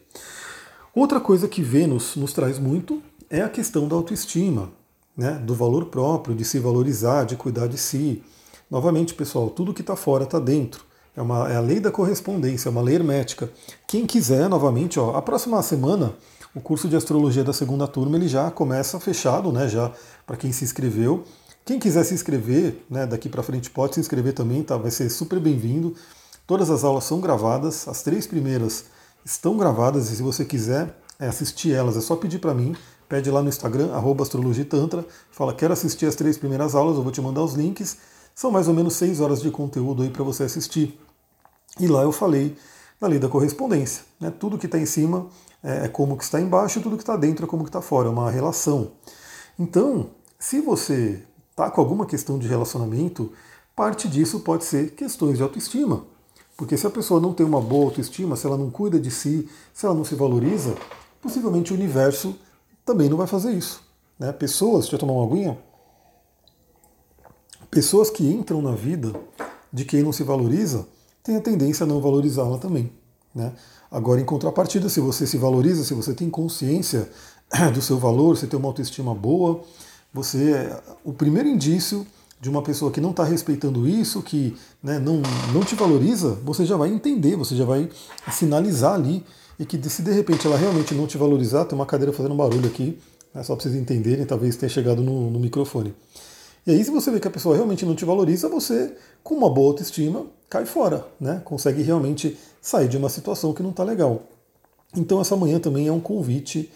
Outra 0.95 1.21
coisa 1.21 1.47
que 1.47 1.63
Vênus 1.63 2.17
nos 2.17 2.33
traz 2.33 2.59
muito 2.59 3.01
é 3.31 3.43
a 3.43 3.49
questão 3.49 3.87
da 3.87 3.95
autoestima, 3.95 4.71
né? 5.17 5.33
do 5.33 5.55
valor 5.55 5.87
próprio, 5.87 6.35
de 6.35 6.45
se 6.45 6.59
valorizar, 6.59 7.25
de 7.25 7.37
cuidar 7.37 7.67
de 7.67 7.79
si. 7.79 8.23
Novamente, 8.71 9.15
pessoal, 9.15 9.51
tudo 9.51 9.75
que 9.75 9.81
está 9.81 9.97
fora 9.97 10.25
está 10.25 10.39
dentro. 10.39 10.85
É, 11.17 11.23
uma, 11.23 11.51
é 11.51 11.57
a 11.57 11.61
lei 11.61 11.81
da 11.81 11.91
correspondência, 11.91 12.69
é 12.69 12.71
uma 12.71 12.83
lei 12.83 12.95
hermética. 12.95 13.51
Quem 13.87 14.07
quiser, 14.07 14.49
novamente, 14.49 15.01
ó, 15.01 15.17
a 15.17 15.23
próxima 15.23 15.61
semana, 15.63 16.15
o 16.55 16.61
curso 16.61 16.89
de 16.89 16.97
astrologia 16.97 17.43
da 17.43 17.53
segunda 17.53 17.87
turma 17.87 18.17
ele 18.17 18.29
já 18.29 18.51
começa 18.51 19.01
fechado, 19.01 19.53
né? 19.53 19.69
Já 19.69 19.93
para 20.27 20.37
quem 20.37 20.53
se 20.53 20.65
inscreveu. 20.65 21.25
Quem 21.65 21.79
quiser 21.79 22.05
se 22.05 22.15
inscrever, 22.15 22.83
né, 22.89 23.07
daqui 23.07 23.29
para 23.29 23.43
frente 23.43 23.69
pode 23.69 23.95
se 23.95 24.01
inscrever 24.01 24.33
também, 24.33 24.63
tá? 24.63 24.77
Vai 24.77 24.91
ser 24.91 25.11
super 25.11 25.39
bem-vindo. 25.39 25.95
Todas 26.47 26.71
as 26.71 26.83
aulas 26.83 27.05
são 27.05 27.21
gravadas, 27.21 27.87
as 27.87 28.03
três 28.03 28.27
primeiras 28.27 28.87
estão 29.23 29.57
gravadas 29.57 30.11
e 30.11 30.17
se 30.17 30.23
você 30.23 30.47
quiser 30.47 30.97
é, 31.19 31.27
assistir 31.27 31.75
elas, 31.75 31.97
é 31.97 32.01
só 32.01 32.17
pedir 32.17 32.39
para 32.39 32.55
mim, 32.55 32.75
pede 33.09 33.31
lá 33.31 33.43
no 33.43 33.49
Instagram, 33.49 33.91
astrologitantra, 34.23 35.07
fala 35.31 35.55
quero 35.55 35.73
assistir 35.73 36.07
as 36.07 36.15
três 36.15 36.37
primeiras 36.37 36.75
aulas, 36.75 36.97
eu 36.97 37.03
vou 37.03 37.11
te 37.11 37.21
mandar 37.21 37.43
os 37.43 37.55
links. 37.55 37.97
São 38.35 38.51
mais 38.51 38.69
ou 38.69 38.75
menos 38.75 38.95
seis 38.95 39.21
horas 39.21 39.41
de 39.41 39.51
conteúdo 39.51 40.03
aí 40.03 40.11
para 40.11 40.23
você 40.23 40.45
assistir. 40.45 41.01
E 41.81 41.89
lá 41.89 42.03
eu 42.03 42.13
falei 42.13 42.57
na 43.01 43.09
lei 43.09 43.19
da 43.19 43.29
correspondência. 43.29 44.05
Né? 44.21 44.31
Tudo 44.31 44.59
que 44.59 44.67
está 44.67 44.79
em 44.79 44.87
cima 44.87 45.27
é, 45.63 45.87
é 45.87 45.89
como 45.89 46.17
que 46.17 46.25
está 46.25 46.41
embaixo, 46.41 46.81
tudo 46.81 46.97
que 46.97 47.03
está 47.03 47.17
dentro 47.17 47.47
é 47.47 47.49
como 47.49 47.65
que 47.65 47.69
está 47.69 47.81
fora, 47.81 48.09
é 48.09 48.11
uma 48.11 48.31
relação. 48.31 48.93
Então, 49.59 50.11
se 50.39 50.61
você 50.61 51.23
está 51.51 51.71
com 51.71 51.81
alguma 51.81 52.07
questão 52.07 52.39
de 52.39 52.47
relacionamento, 52.47 53.33
parte 53.75 54.09
disso 54.09 54.41
pode 54.41 54.65
ser 54.65 54.93
questões 54.93 55.37
de 55.37 55.43
autoestima. 55.43 56.05
Porque 56.57 56.77
se 56.77 56.87
a 56.87 56.91
pessoa 56.91 57.21
não 57.21 57.33
tem 57.33 57.47
uma 57.47 57.61
boa 57.61 57.87
autoestima, 57.87 58.37
se 58.37 58.47
ela 58.47 58.57
não 58.57 58.71
cuida 58.71 58.99
de 58.99 59.11
si, 59.11 59.49
se 59.73 59.87
ela 59.87 59.95
não 59.95 60.05
se 60.05 60.15
valoriza, 60.15 60.75
possivelmente 61.21 61.73
o 61.73 61.77
universo 61.77 62.37
também 62.89 63.11
não 63.11 63.19
vai 63.19 63.27
fazer 63.27 63.53
isso. 63.53 63.83
Né? 64.19 64.33
Pessoas, 64.33 64.85
deixa 64.85 64.97
eu 64.97 65.01
tomar 65.01 65.13
uma 65.13 65.27
aguinha? 65.27 65.59
Pessoas 67.71 68.09
que 68.09 68.27
entram 68.27 68.63
na 68.63 68.73
vida 68.73 69.13
de 69.71 69.85
quem 69.85 70.03
não 70.03 70.11
se 70.11 70.23
valoriza, 70.23 70.89
tem 71.23 71.37
a 71.37 71.41
tendência 71.41 71.85
a 71.85 71.87
não 71.87 72.01
valorizá-la 72.01 72.57
também. 72.57 72.91
Né? 73.35 73.53
Agora, 73.91 74.23
em 74.23 74.25
contrapartida, 74.25 74.89
se 74.89 75.01
você 75.01 75.27
se 75.27 75.37
valoriza, 75.37 75.85
se 75.85 75.93
você 75.93 76.15
tem 76.15 76.31
consciência 76.31 77.11
do 77.75 77.83
seu 77.83 77.99
valor, 77.99 78.39
você 78.39 78.47
tem 78.47 78.59
uma 78.59 78.69
autoestima 78.69 79.15
boa, 79.15 79.63
você 80.11 80.53
é 80.53 80.83
o 81.05 81.13
primeiro 81.13 81.47
indício 81.47 82.07
de 82.41 82.49
uma 82.49 82.63
pessoa 82.63 82.91
que 82.91 83.03
não 83.03 83.11
está 83.11 83.25
respeitando 83.25 83.87
isso, 83.87 84.23
que 84.23 84.57
né, 84.83 84.99
não, 84.99 85.21
não 85.53 85.61
te 85.61 85.75
valoriza, 85.75 86.39
você 86.43 86.65
já 86.65 86.77
vai 86.77 86.89
entender, 86.89 87.37
você 87.37 87.55
já 87.55 87.67
vai 87.67 87.91
sinalizar 88.33 88.95
ali, 88.95 89.23
e 89.59 89.67
que 89.67 89.79
se 89.89 90.03
de 90.03 90.13
repente 90.13 90.47
ela 90.47 90.57
realmente 90.57 90.95
não 90.95 91.07
te 91.07 91.19
valorizar, 91.19 91.65
tem 91.65 91.77
uma 91.77 91.87
cadeira 91.87 92.13
fazendo 92.13 92.35
barulho 92.35 92.67
aqui, 92.67 92.99
é 93.35 93.43
só 93.43 93.55
para 93.55 93.65
vocês 93.65 93.75
entenderem, 93.75 94.25
talvez 94.25 94.57
tenha 94.57 94.71
chegado 94.71 95.03
no, 95.03 95.31
no 95.31 95.39
microfone. 95.39 95.95
E 96.67 96.71
aí, 96.71 96.85
se 96.85 96.91
você 96.91 97.11
vê 97.11 97.19
que 97.19 97.27
a 97.29 97.31
pessoa 97.31 97.57
realmente 97.57 97.87
não 97.87 97.95
te 97.95 98.05
valoriza, 98.05 98.49
você, 98.49 98.95
com 99.23 99.35
uma 99.35 99.49
boa 99.49 99.69
autoestima, 99.69 100.27
cai 100.51 100.67
fora, 100.67 101.07
né? 101.19 101.41
Consegue 101.45 101.83
realmente 101.83 102.37
sair 102.61 102.89
de 102.89 102.97
uma 102.97 103.09
situação 103.09 103.55
que 103.55 103.63
não 103.63 103.71
está 103.71 103.83
legal. 103.83 104.25
Então, 104.95 105.21
essa 105.21 105.35
manhã 105.35 105.59
também 105.59 105.87
é 105.89 105.93
um 105.93 106.01
convite 106.01 106.71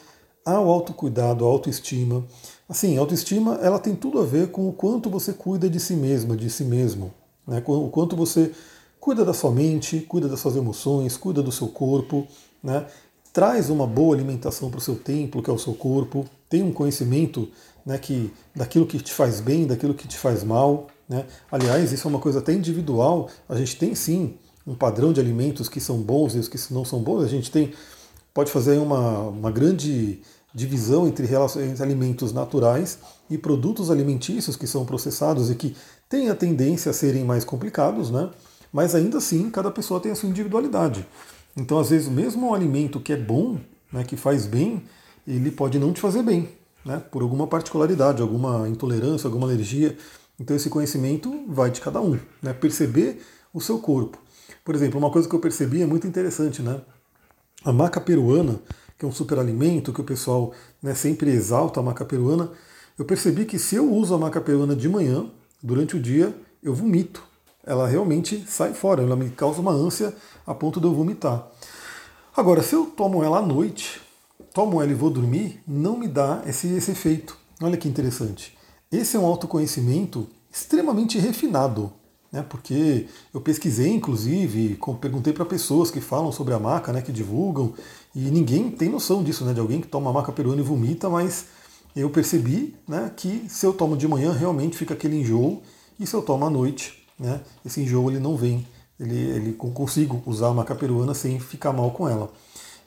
ao 0.45 0.69
autocuidado, 0.71 1.45
à 1.45 1.49
autoestima. 1.49 2.25
Assim, 2.69 2.97
a 2.97 3.01
autoestima 3.01 3.59
ela 3.63 3.79
tem 3.79 3.95
tudo 3.95 4.19
a 4.19 4.25
ver 4.25 4.51
com 4.51 4.69
o 4.69 4.73
quanto 4.73 5.11
você 5.11 5.33
cuida 5.33 5.69
de 5.69 5.79
si 5.79 5.95
mesma, 5.95 6.37
de 6.37 6.49
si 6.49 6.65
mesmo. 6.65 7.13
Né? 7.47 7.63
O 7.67 7.89
quanto 7.91 8.17
você 8.17 8.51
cuida 8.99 9.25
da 9.25 9.35
sua 9.35 9.51
mente, 9.51 10.01
cuida 10.01 10.29
das 10.29 10.41
suas 10.41 10.57
emoções, 10.57 11.17
cuida 11.17 11.43
do 11.43 11.53
seu 11.53 11.69
corpo, 11.69 12.27
né? 12.63 12.87
traz 13.33 13.71
uma 13.71 13.87
boa 13.87 14.15
alimentação 14.15 14.71
para 14.71 14.79
o 14.79 14.81
seu 14.81 14.95
templo, 14.95 15.43
que 15.43 15.51
é 15.51 15.53
o 15.53 15.59
seu 15.59 15.75
corpo, 15.75 16.27
tem 16.49 16.63
um 16.63 16.73
conhecimento 16.73 17.49
né, 17.85 17.97
que, 17.97 18.33
daquilo 18.55 18.87
que 18.87 18.99
te 18.99 19.13
faz 19.13 19.41
bem, 19.41 19.67
daquilo 19.67 19.95
que 19.95 20.07
te 20.07 20.19
faz 20.19 20.45
mal. 20.45 20.89
Né? 21.09 21.25
Aliás, 21.51 21.93
isso 21.93 22.07
é 22.07 22.11
uma 22.11 22.19
coisa 22.19 22.41
até 22.41 22.53
individual. 22.53 23.31
A 23.49 23.57
gente 23.57 23.77
tem 23.77 23.95
sim 23.95 24.35
um 24.67 24.75
padrão 24.75 25.13
de 25.13 25.21
alimentos 25.21 25.69
que 25.69 25.81
são 25.81 25.99
bons 25.99 26.35
e 26.35 26.39
os 26.39 26.49
que 26.49 26.59
não 26.73 26.85
são 26.85 27.01
bons. 27.01 27.23
A 27.23 27.29
gente 27.29 27.51
tem 27.51 27.73
pode 28.35 28.51
fazer 28.51 28.79
uma, 28.79 29.29
uma 29.29 29.51
grande 29.51 30.21
divisão 30.55 31.07
entre, 31.07 31.25
entre 31.25 31.83
alimentos 31.83 32.33
naturais 32.33 32.99
e 33.29 33.39
produtos 33.39 33.91
alimentícios 33.91 34.57
que 34.57 34.67
são 34.67 34.85
processados 34.85 35.51
e 35.51 35.55
que 35.55 35.77
têm 36.09 36.29
a 36.29 36.35
tendência 36.35 36.91
a 36.91 36.95
serem 36.95 37.25
mais 37.25 37.45
complicados, 37.45 38.11
né? 38.11 38.31
Mas 38.73 38.95
ainda 38.95 39.19
assim, 39.19 39.51
cada 39.51 39.71
pessoa 39.71 40.01
tem 40.01 40.13
a 40.13 40.15
sua 40.15 40.29
individualidade. 40.29 41.07
Então, 41.57 41.79
às 41.79 41.91
vezes, 41.91 42.09
mesmo 42.09 42.49
um 42.49 42.55
alimento 42.55 43.01
que 43.01 43.13
é 43.13 43.17
bom, 43.17 43.59
né, 43.93 44.05
que 44.05 44.17
faz 44.17 44.47
bem, 44.47 44.83
ele 45.27 45.51
pode 45.51 45.79
não 45.79 45.93
te 45.93 46.01
fazer 46.01 46.23
bem, 46.23 46.49
né, 46.85 46.99
por 47.11 47.23
alguma 47.23 47.47
particularidade, 47.47 48.23
alguma 48.23 48.69
intolerância, 48.69 49.27
alguma 49.27 49.47
alergia. 49.47 49.97
Então, 50.41 50.57
esse 50.57 50.71
conhecimento 50.71 51.45
vai 51.49 51.71
de 51.71 51.81
cada 51.81 52.01
um, 52.01 52.19
né, 52.43 52.53
perceber 52.53 53.23
o 53.53 53.61
seu 53.61 53.79
corpo. 53.79 54.19
Por 54.65 54.75
exemplo, 54.75 54.99
uma 54.99 55.11
coisa 55.11 55.29
que 55.29 55.35
eu 55.35 55.41
percebi 55.41 55.83
é 55.83 55.87
muito 55.87 56.07
interessante, 56.07 56.63
né? 56.63 56.81
A 57.65 57.73
maca 57.73 58.01
peruana, 58.01 58.61
que 58.99 59.05
é 59.05 59.09
um 59.09 59.13
superalimento 59.13 59.93
que 59.93 60.01
o 60.01 60.05
pessoal 60.05 60.53
né, 60.83 60.95
sempre 60.95 61.31
exalta 61.31 61.81
a 61.81 61.83
maca 61.83 62.05
peruana, 62.05 62.51
eu 62.99 63.05
percebi 63.05 63.45
que 63.45 63.59
se 63.59 63.77
eu 63.77 63.93
uso 63.93 64.15
a 64.15 64.19
maca 64.19 64.41
peruana 64.41 64.75
de 64.75 64.89
manhã, 64.89 65.31
durante 65.63 65.97
o 65.97 66.01
dia, 66.01 66.35
eu 66.63 66.75
vomito. 66.75 67.23
Ela 67.65 67.87
realmente 67.87 68.45
sai 68.49 68.75
fora, 68.75 69.03
ela 69.03 69.17
me 69.17 69.31
causa 69.31 69.61
uma 69.61 69.73
ânsia 69.73 70.15
a 70.47 70.55
ponto 70.55 70.81
de 70.81 70.87
eu 70.87 70.95
vomitar. 70.95 71.47
Agora, 72.37 72.63
se 72.63 72.75
eu 72.75 72.87
tomo 72.87 73.23
ela 73.23 73.39
à 73.39 73.43
noite, 73.43 74.01
tomo 74.53 74.83
ela 74.83 74.91
e 74.91 74.95
vou 74.95 75.11
dormir, 75.11 75.63
não 75.67 75.97
me 75.97 76.09
dá 76.09 76.43
esse, 76.47 76.67
esse 76.69 76.91
efeito. 76.91 77.37
Olha 77.61 77.77
que 77.77 77.89
interessante. 77.89 78.57
Esse 78.91 79.17
é 79.17 79.21
um 79.21 79.27
autoconhecimento 79.27 80.29
extremamente 80.51 81.19
refinado 81.19 81.93
né, 82.33 82.43
porque 82.49 83.07
eu 83.33 83.41
pesquisei, 83.41 83.91
inclusive, 83.91 84.79
perguntei 85.01 85.35
para 85.35 85.45
pessoas 85.45 85.91
que 85.91 86.01
falam 86.01 86.33
sobre 86.33 86.55
a 86.55 86.59
maca, 86.59 86.91
né, 86.91 87.03
que 87.03 87.13
divulgam, 87.13 87.75
e 88.15 88.21
ninguém 88.31 88.71
tem 88.71 88.89
noção 88.89 89.23
disso, 89.23 89.45
né, 89.45 89.53
de 89.53 89.61
alguém 89.61 89.83
que 89.83 89.87
toma 89.87 90.09
a 90.09 90.13
maca 90.15 90.33
peruana 90.33 90.63
e 90.63 90.65
vomita, 90.65 91.11
mas 91.11 91.47
eu 91.95 92.09
percebi 92.09 92.75
né, 92.89 93.13
que 93.15 93.45
se 93.49 93.67
eu 93.67 93.75
tomo 93.75 93.97
de 93.97 94.09
manhã, 94.09 94.33
realmente 94.33 94.79
fica 94.79 94.95
aquele 94.95 95.21
enjoo, 95.21 95.63
e 96.01 96.07
se 96.07 96.15
eu 96.15 96.23
tomo 96.23 96.47
à 96.47 96.51
noite, 96.51 97.02
né, 97.23 97.41
esse 97.65 97.81
enjoo 97.81 98.11
ele 98.11 98.19
não 98.19 98.37
vem, 98.37 98.67
ele, 98.99 99.17
ele 99.17 99.53
consigo 99.53 100.23
usar 100.27 100.49
a 100.49 100.55
maca 100.55 100.75
peruana 100.75 101.15
sem 101.15 101.39
ficar 101.39 101.73
mal 101.73 101.91
com 101.93 102.09
ela. 102.09 102.31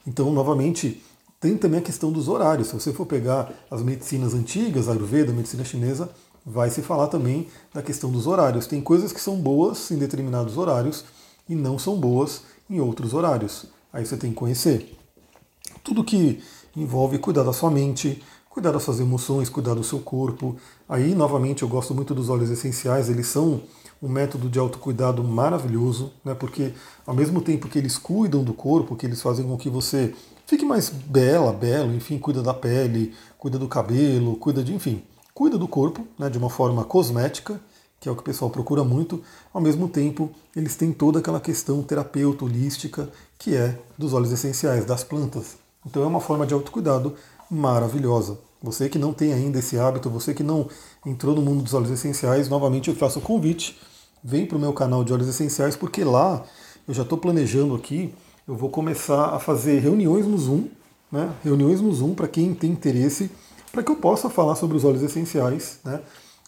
Então, 0.06 0.32
novamente, 0.32 1.02
tem 1.40 1.56
também 1.56 1.80
a 1.80 1.82
questão 1.82 2.12
dos 2.12 2.28
horários. 2.28 2.68
Se 2.68 2.74
você 2.74 2.92
for 2.92 3.06
pegar 3.06 3.52
as 3.70 3.82
medicinas 3.82 4.34
antigas, 4.34 4.88
a 4.88 4.92
Ayurveda, 4.92 5.32
a 5.32 5.34
medicina 5.34 5.64
chinesa, 5.64 6.08
vai 6.44 6.70
se 6.70 6.80
falar 6.80 7.08
também 7.08 7.48
da 7.74 7.82
questão 7.82 8.10
dos 8.10 8.26
horários. 8.26 8.66
Tem 8.66 8.80
coisas 8.80 9.12
que 9.12 9.20
são 9.20 9.36
boas 9.36 9.90
em 9.90 9.98
determinados 9.98 10.56
horários 10.56 11.04
e 11.48 11.54
não 11.54 11.78
são 11.78 11.98
boas 11.98 12.42
em 12.70 12.78
outros 12.78 13.12
horários. 13.12 13.66
Aí 13.92 14.06
você 14.06 14.16
tem 14.16 14.30
que 14.30 14.36
conhecer. 14.36 14.96
Tudo 15.82 16.04
que 16.04 16.42
envolve 16.76 17.18
cuidar 17.18 17.42
da 17.42 17.52
sua 17.52 17.70
mente, 17.70 18.22
cuidar 18.48 18.72
das 18.72 18.82
suas 18.82 19.00
emoções, 19.00 19.48
cuidar 19.48 19.74
do 19.74 19.84
seu 19.84 19.98
corpo. 19.98 20.56
Aí, 20.88 21.14
novamente, 21.14 21.62
eu 21.62 21.68
gosto 21.68 21.94
muito 21.94 22.14
dos 22.14 22.28
óleos 22.28 22.50
essenciais, 22.50 23.08
eles 23.08 23.26
são 23.26 23.60
um 24.06 24.08
método 24.08 24.48
de 24.48 24.56
autocuidado 24.56 25.22
maravilhoso, 25.24 26.12
né? 26.24 26.32
porque 26.32 26.72
ao 27.04 27.14
mesmo 27.14 27.40
tempo 27.40 27.68
que 27.68 27.76
eles 27.76 27.98
cuidam 27.98 28.44
do 28.44 28.54
corpo, 28.54 28.94
que 28.94 29.04
eles 29.04 29.20
fazem 29.20 29.44
com 29.44 29.56
que 29.58 29.68
você 29.68 30.14
fique 30.46 30.64
mais 30.64 30.88
bela, 30.88 31.52
belo, 31.52 31.92
enfim, 31.92 32.16
cuida 32.16 32.40
da 32.40 32.54
pele, 32.54 33.12
cuida 33.36 33.58
do 33.58 33.66
cabelo, 33.66 34.36
cuida 34.36 34.62
de, 34.62 34.72
enfim, 34.72 35.02
cuida 35.34 35.58
do 35.58 35.66
corpo 35.66 36.06
né, 36.16 36.30
de 36.30 36.38
uma 36.38 36.48
forma 36.48 36.84
cosmética, 36.84 37.60
que 37.98 38.08
é 38.08 38.12
o 38.12 38.14
que 38.14 38.20
o 38.20 38.24
pessoal 38.24 38.48
procura 38.48 38.84
muito, 38.84 39.20
ao 39.52 39.60
mesmo 39.60 39.88
tempo 39.88 40.30
eles 40.54 40.76
têm 40.76 40.92
toda 40.92 41.18
aquela 41.18 41.40
questão 41.40 41.82
terapeuta, 41.82 42.44
holística, 42.44 43.10
que 43.36 43.56
é 43.56 43.76
dos 43.98 44.14
óleos 44.14 44.32
essenciais, 44.32 44.84
das 44.84 45.02
plantas. 45.02 45.56
Então 45.84 46.04
é 46.04 46.06
uma 46.06 46.20
forma 46.20 46.46
de 46.46 46.54
autocuidado 46.54 47.14
maravilhosa. 47.50 48.38
Você 48.62 48.88
que 48.88 48.98
não 48.98 49.12
tem 49.12 49.32
ainda 49.32 49.58
esse 49.58 49.78
hábito, 49.78 50.08
você 50.08 50.32
que 50.32 50.42
não 50.42 50.68
entrou 51.04 51.34
no 51.34 51.42
mundo 51.42 51.62
dos 51.62 51.74
óleos 51.74 51.90
essenciais, 51.90 52.48
novamente 52.48 52.88
eu 52.88 52.96
faço 52.96 53.18
o 53.18 53.22
convite, 53.22 53.78
vem 54.26 54.44
para 54.44 54.56
o 54.56 54.60
meu 54.60 54.72
canal 54.72 55.04
de 55.04 55.12
óleos 55.12 55.28
essenciais, 55.28 55.76
porque 55.76 56.02
lá 56.02 56.42
eu 56.88 56.92
já 56.92 57.04
estou 57.04 57.16
planejando 57.16 57.76
aqui, 57.76 58.12
eu 58.46 58.56
vou 58.56 58.68
começar 58.68 59.26
a 59.26 59.38
fazer 59.38 59.78
reuniões 59.78 60.26
no 60.26 60.36
Zoom, 60.36 60.64
né? 61.12 61.30
reuniões 61.44 61.80
no 61.80 61.92
Zoom 61.92 62.12
para 62.12 62.26
quem 62.26 62.52
tem 62.52 62.72
interesse 62.72 63.30
para 63.70 63.84
que 63.84 63.90
eu 63.90 63.96
possa 63.96 64.28
falar 64.28 64.56
sobre 64.56 64.76
os 64.76 64.84
óleos 64.84 65.04
essenciais, 65.04 65.78
né? 65.84 66.00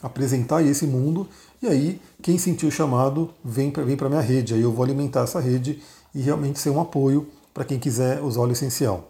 apresentar 0.03 0.61
esse 0.63 0.87
mundo, 0.87 1.29
e 1.63 1.69
aí 1.69 2.01
quem 2.21 2.37
sentiu 2.37 2.69
o 2.69 2.73
chamado 2.73 3.31
vem 3.45 3.71
para 3.71 3.85
vem 3.85 3.97
a 3.97 4.09
minha 4.09 4.21
rede, 4.21 4.55
aí 4.55 4.61
eu 4.61 4.73
vou 4.73 4.85
alimentar 4.85 5.23
essa 5.23 5.39
rede 5.39 5.81
e 6.13 6.21
realmente 6.21 6.59
ser 6.59 6.71
um 6.71 6.81
apoio 6.81 7.29
para 7.55 7.65
quem 7.65 7.79
quiser 7.79 8.21
usar 8.21 8.41
óleo 8.41 8.53
essencial. 8.53 9.09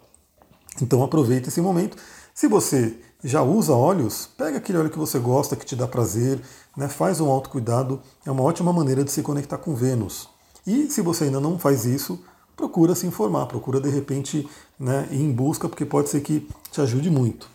Então 0.81 1.03
aproveita 1.03 1.49
esse 1.49 1.61
momento. 1.61 1.97
Se 2.33 2.47
você 2.47 2.95
já 3.23 3.41
usa 3.41 3.73
óleos, 3.73 4.29
pega 4.37 4.57
aquele 4.57 4.77
óleo 4.77 4.89
que 4.89 4.97
você 4.97 5.19
gosta, 5.19 5.55
que 5.55 5.65
te 5.65 5.75
dá 5.75 5.87
prazer, 5.87 6.39
né? 6.75 6.87
faz 6.87 7.19
um 7.19 7.29
autocuidado, 7.29 8.01
é 8.25 8.31
uma 8.31 8.43
ótima 8.43 8.71
maneira 8.71 9.03
de 9.03 9.11
se 9.11 9.21
conectar 9.21 9.57
com 9.57 9.75
Vênus. 9.75 10.29
E 10.65 10.89
se 10.89 11.01
você 11.01 11.25
ainda 11.25 11.39
não 11.39 11.59
faz 11.59 11.85
isso, 11.85 12.23
procura 12.55 12.95
se 12.95 13.07
informar, 13.07 13.45
procura 13.47 13.79
de 13.79 13.89
repente 13.89 14.47
né, 14.79 15.07
ir 15.11 15.21
em 15.21 15.31
busca, 15.31 15.67
porque 15.67 15.85
pode 15.85 16.09
ser 16.09 16.21
que 16.21 16.47
te 16.71 16.81
ajude 16.81 17.09
muito. 17.09 17.49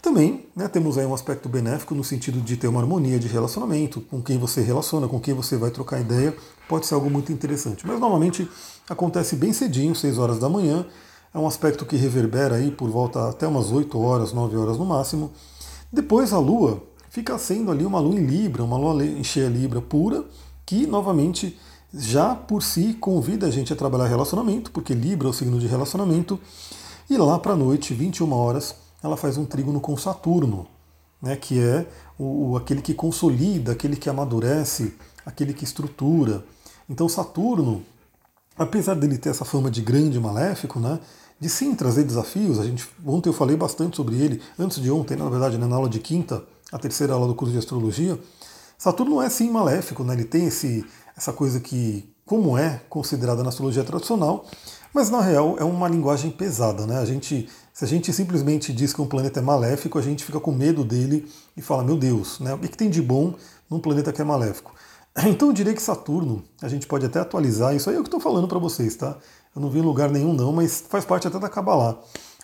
Também 0.00 0.46
né, 0.56 0.66
temos 0.66 0.96
aí 0.96 1.04
um 1.04 1.12
aspecto 1.12 1.48
benéfico 1.48 1.94
no 1.94 2.02
sentido 2.02 2.40
de 2.40 2.56
ter 2.56 2.68
uma 2.68 2.80
harmonia 2.80 3.18
de 3.18 3.28
relacionamento, 3.28 4.00
com 4.02 4.22
quem 4.22 4.38
você 4.38 4.62
relaciona, 4.62 5.06
com 5.06 5.20
quem 5.20 5.34
você 5.34 5.56
vai 5.56 5.70
trocar 5.70 6.00
ideia, 6.00 6.34
pode 6.68 6.86
ser 6.86 6.94
algo 6.94 7.10
muito 7.10 7.30
interessante. 7.30 7.86
Mas 7.86 8.00
normalmente 8.00 8.48
acontece 8.88 9.36
bem 9.36 9.52
cedinho, 9.52 9.94
6 9.94 10.16
horas 10.16 10.38
da 10.38 10.48
manhã, 10.48 10.86
é 11.32 11.38
um 11.38 11.46
aspecto 11.46 11.86
que 11.86 11.96
reverbera 11.96 12.56
aí 12.56 12.70
por 12.70 12.90
volta 12.90 13.28
até 13.28 13.46
umas 13.46 13.70
8 13.70 13.98
horas, 13.98 14.32
9 14.32 14.56
horas 14.56 14.78
no 14.78 14.84
máximo. 14.84 15.30
Depois 15.92 16.32
a 16.32 16.38
Lua 16.38 16.82
fica 17.08 17.38
sendo 17.38 17.70
ali 17.70 17.84
uma 17.84 18.00
Lua 18.00 18.18
em 18.18 18.24
Libra, 18.24 18.64
uma 18.64 18.76
Lua 18.76 19.04
em 19.04 19.22
cheia 19.22 19.48
Libra 19.48 19.80
pura, 19.80 20.24
que 20.66 20.86
novamente 20.86 21.58
já 21.92 22.34
por 22.34 22.62
si 22.62 22.94
convida 22.94 23.46
a 23.46 23.50
gente 23.50 23.72
a 23.72 23.76
trabalhar 23.76 24.06
relacionamento, 24.06 24.70
porque 24.70 24.94
Libra 24.94 25.28
é 25.28 25.30
o 25.30 25.34
signo 25.34 25.58
de 25.58 25.66
relacionamento, 25.66 26.38
e 27.08 27.16
lá 27.16 27.38
para 27.38 27.54
a 27.54 27.56
noite, 27.56 27.92
21 27.92 28.32
horas, 28.32 28.76
ela 29.02 29.16
faz 29.16 29.36
um 29.36 29.44
trígono 29.44 29.80
com 29.80 29.96
Saturno, 29.96 30.68
né, 31.20 31.34
que 31.34 31.60
é 31.60 31.86
o, 32.18 32.56
aquele 32.56 32.80
que 32.80 32.94
consolida, 32.94 33.72
aquele 33.72 33.96
que 33.96 34.08
amadurece, 34.08 34.94
aquele 35.26 35.52
que 35.52 35.64
estrutura. 35.64 36.44
Então 36.88 37.08
Saturno, 37.08 37.82
apesar 38.60 38.94
dele 38.94 39.16
ter 39.16 39.30
essa 39.30 39.44
fama 39.44 39.70
de 39.70 39.80
grande 39.80 40.20
maléfico, 40.20 40.78
né, 40.78 41.00
de 41.40 41.48
sim 41.48 41.74
trazer 41.74 42.04
desafios, 42.04 42.60
a 42.60 42.64
gente 42.64 42.86
ontem 43.04 43.30
eu 43.30 43.32
falei 43.32 43.56
bastante 43.56 43.96
sobre 43.96 44.16
ele, 44.16 44.42
antes 44.58 44.80
de 44.82 44.90
ontem, 44.90 45.16
na 45.16 45.28
verdade, 45.30 45.56
né, 45.56 45.66
na 45.66 45.76
aula 45.76 45.88
de 45.88 45.98
quinta, 45.98 46.44
a 46.70 46.78
terceira 46.78 47.14
aula 47.14 47.26
do 47.26 47.34
curso 47.34 47.52
de 47.52 47.58
astrologia, 47.58 48.18
Saturno 48.76 49.20
é 49.20 49.28
sim 49.30 49.50
maléfico, 49.50 50.04
né, 50.04 50.12
ele 50.12 50.24
tem 50.24 50.46
esse, 50.46 50.84
essa 51.16 51.32
coisa 51.32 51.58
que, 51.58 52.06
como 52.26 52.56
é 52.56 52.82
considerada 52.88 53.42
na 53.42 53.48
astrologia 53.48 53.82
tradicional, 53.82 54.44
mas 54.92 55.08
na 55.08 55.20
real 55.20 55.56
é 55.58 55.64
uma 55.64 55.88
linguagem 55.88 56.30
pesada, 56.30 56.84
né? 56.84 56.98
A 56.98 57.04
gente 57.04 57.48
se 57.72 57.84
a 57.84 57.88
gente 57.88 58.12
simplesmente 58.12 58.74
diz 58.74 58.92
que 58.92 59.00
um 59.00 59.06
planeta 59.06 59.40
é 59.40 59.42
maléfico, 59.42 59.98
a 59.98 60.02
gente 60.02 60.22
fica 60.22 60.38
com 60.38 60.52
medo 60.52 60.84
dele 60.84 61.26
e 61.56 61.62
fala, 61.62 61.82
meu 61.82 61.96
Deus, 61.96 62.38
né? 62.38 62.52
o 62.52 62.58
que 62.58 62.76
tem 62.76 62.90
de 62.90 63.00
bom 63.00 63.34
num 63.70 63.80
planeta 63.80 64.12
que 64.12 64.20
é 64.20 64.24
maléfico? 64.24 64.74
Então 65.26 65.48
eu 65.48 65.54
diria 65.54 65.74
que 65.74 65.82
Saturno, 65.82 66.42
a 66.62 66.68
gente 66.68 66.86
pode 66.86 67.04
até 67.04 67.20
atualizar, 67.20 67.74
isso 67.74 67.90
aí 67.90 67.96
é 67.96 67.98
o 67.98 68.02
que 68.02 68.08
estou 68.08 68.20
falando 68.20 68.48
para 68.48 68.58
vocês, 68.58 68.94
tá? 68.96 69.16
Eu 69.54 69.60
não 69.60 69.68
vi 69.68 69.80
em 69.80 69.82
lugar 69.82 70.10
nenhum 70.10 70.32
não, 70.32 70.52
mas 70.52 70.84
faz 70.88 71.04
parte 71.04 71.26
até 71.26 71.38
da 71.38 71.48
Kabbalah. 71.48 71.98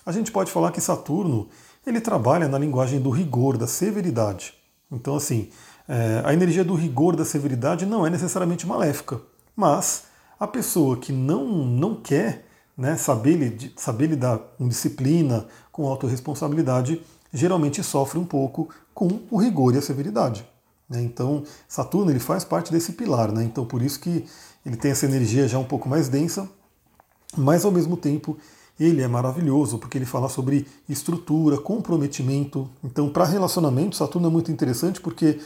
A 0.05 0.13
gente 0.13 0.33
pode 0.33 0.51
falar 0.51 0.73
que 0.73 0.81
Saturno, 0.81 1.49
ele 1.87 2.01
trabalha 2.01 2.49
na 2.49 2.59
linguagem 2.59 3.01
do 3.01 3.11
rigor, 3.11 3.57
da 3.57 3.67
severidade. 3.67 4.55
Então 4.91 5.17
assim, 5.17 5.49
é, 5.89 6.23
a 6.25 6.33
energia 6.33 6.65
do 6.65 6.75
rigor, 6.75 7.15
da 7.15 7.25
severidade 7.25 7.87
não 7.87 8.07
é 8.07 8.11
necessariamente 8.11 8.67
maléfica, 8.67 9.21
mas 9.55 10.05
a 10.39 10.47
pessoa 10.47 10.97
que 10.97 11.13
não, 11.13 11.47
não 11.47 11.95
quer 11.95 12.45
né, 12.77 12.97
saber, 12.97 13.73
saber 13.77 14.09
lidar 14.09 14.39
com 14.59 14.69
disciplina, 14.69 15.47
com 15.73 15.87
autorresponsabilidade, 15.87 17.01
geralmente 17.33 17.83
sofre 17.83 18.19
um 18.19 18.25
pouco 18.25 18.69
com 18.93 19.21
o 19.31 19.39
rigor 19.39 19.75
e 19.75 19.79
a 19.79 19.83
severidade. 19.83 20.47
Né? 20.89 21.03
Então, 21.03 21.45
Saturno 21.69 22.11
ele 22.11 22.21
faz 22.21 22.45
parte 22.45 22.73
desse 22.73 22.93
pilar, 22.93 23.33
né? 23.33 23.45
então 23.45 23.65
por 23.65 23.83
isso 23.83 24.01
que 24.01 24.25
ele 24.65 24.77
tem 24.77 24.91
essa 24.91 25.07
energia 25.07 25.49
já 25.49 25.59
um 25.59 25.65
pouco 25.65 25.89
mais 25.89 26.09
densa, 26.09 26.49
mas 27.37 27.65
ao 27.65 27.73
mesmo 27.73 27.97
tempo 27.97 28.37
ele 28.79 29.03
é 29.03 29.09
maravilhoso 29.09 29.79
porque 29.79 29.97
ele 29.97 30.05
fala 30.05 30.29
sobre 30.29 30.67
estrutura, 30.89 31.57
comprometimento. 31.57 32.69
Então, 32.85 33.09
para 33.09 33.25
relacionamento, 33.25 33.97
Saturno 33.97 34.29
é 34.29 34.31
muito 34.31 34.53
interessante 34.53 35.01
porque 35.01 35.41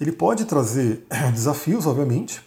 ele 0.00 0.12
pode 0.12 0.44
trazer 0.44 1.06
desafios, 1.32 1.86
obviamente, 1.86 2.42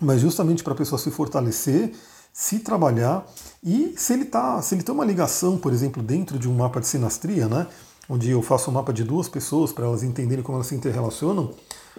mas 0.00 0.20
justamente 0.20 0.62
para 0.62 0.74
a 0.74 0.76
pessoa 0.76 0.98
se 0.98 1.10
fortalecer, 1.10 1.92
se 2.32 2.58
trabalhar 2.58 3.26
e 3.64 3.94
se 3.96 4.12
ele 4.12 4.26
tá, 4.26 4.60
se 4.60 4.74
ele 4.74 4.82
tem 4.82 4.94
uma 4.94 5.06
ligação, 5.06 5.56
por 5.56 5.72
exemplo, 5.72 6.02
dentro 6.02 6.38
de 6.38 6.48
um 6.48 6.54
mapa 6.54 6.80
de 6.80 6.86
sinastria, 6.86 7.48
né, 7.48 7.66
onde 8.08 8.30
eu 8.30 8.42
faço 8.42 8.70
um 8.70 8.74
mapa 8.74 8.92
de 8.92 9.04
duas 9.04 9.28
pessoas 9.28 9.72
para 9.72 9.86
elas 9.86 10.02
entenderem 10.02 10.42
como 10.42 10.56
elas 10.56 10.68
se 10.68 10.74
interrelacionam, 10.74 11.52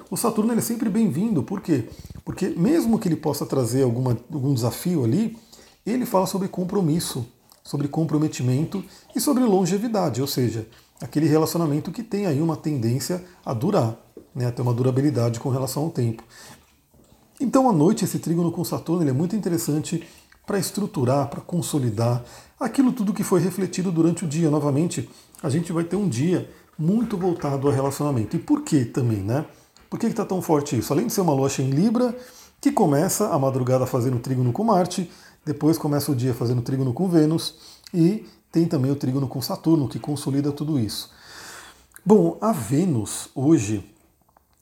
o 0.09 0.17
Saturno 0.17 0.51
ele 0.53 0.59
é 0.59 0.63
sempre 0.63 0.89
bem-vindo. 0.89 1.43
Por 1.43 1.61
quê? 1.61 1.89
Porque 2.23 2.49
mesmo 2.49 2.99
que 2.99 3.07
ele 3.07 3.15
possa 3.15 3.45
trazer 3.45 3.83
alguma, 3.83 4.17
algum 4.31 4.53
desafio 4.53 5.03
ali, 5.03 5.37
ele 5.85 6.05
fala 6.05 6.25
sobre 6.25 6.47
compromisso, 6.47 7.25
sobre 7.63 7.87
comprometimento 7.87 8.83
e 9.15 9.19
sobre 9.19 9.43
longevidade, 9.43 10.21
ou 10.21 10.27
seja, 10.27 10.67
aquele 11.01 11.27
relacionamento 11.27 11.91
que 11.91 12.03
tem 12.03 12.25
aí 12.25 12.41
uma 12.41 12.55
tendência 12.55 13.23
a 13.45 13.53
durar, 13.53 13.97
né, 14.33 14.47
a 14.47 14.51
ter 14.51 14.61
uma 14.61 14.73
durabilidade 14.73 15.39
com 15.39 15.49
relação 15.49 15.83
ao 15.83 15.89
tempo. 15.89 16.23
Então, 17.39 17.69
à 17.69 17.73
noite, 17.73 18.03
esse 18.03 18.19
trígono 18.19 18.51
com 18.51 18.63
Saturno 18.63 19.03
ele 19.03 19.11
é 19.11 19.13
muito 19.13 19.35
interessante 19.35 20.07
para 20.47 20.57
estruturar, 20.57 21.27
para 21.27 21.41
consolidar 21.41 22.23
aquilo 22.57 22.93
tudo 22.93 23.13
que 23.13 23.23
foi 23.23 23.41
refletido 23.41 23.91
durante 23.91 24.23
o 24.23 24.27
dia. 24.27 24.49
Novamente, 24.49 25.07
a 25.43 25.49
gente 25.49 25.73
vai 25.73 25.83
ter 25.83 25.97
um 25.97 26.07
dia 26.07 26.49
muito 26.79 27.17
voltado 27.17 27.67
ao 27.67 27.73
relacionamento. 27.73 28.37
E 28.37 28.39
por 28.39 28.61
que 28.61 28.85
também, 28.85 29.19
né? 29.19 29.45
Por 29.89 29.99
que 29.99 30.07
está 30.07 30.23
tão 30.23 30.41
forte 30.41 30.77
isso? 30.77 30.93
Além 30.93 31.07
de 31.07 31.13
ser 31.13 31.21
uma 31.21 31.33
lua 31.33 31.49
em 31.59 31.69
Libra, 31.69 32.15
que 32.61 32.71
começa 32.71 33.27
a 33.27 33.37
madrugada 33.37 33.85
fazendo 33.85 34.19
trígono 34.19 34.53
com 34.53 34.63
Marte, 34.63 35.11
depois 35.45 35.77
começa 35.77 36.11
o 36.11 36.15
dia 36.15 36.33
fazendo 36.33 36.61
trígono 36.61 36.93
com 36.93 37.09
Vênus 37.09 37.55
e 37.93 38.25
tem 38.51 38.65
também 38.65 38.91
o 38.91 38.95
trígono 38.95 39.27
com 39.27 39.41
Saturno, 39.41 39.87
que 39.87 39.99
consolida 39.99 40.51
tudo 40.51 40.79
isso. 40.79 41.11
Bom, 42.05 42.37
a 42.39 42.53
Vênus 42.53 43.29
hoje 43.35 43.83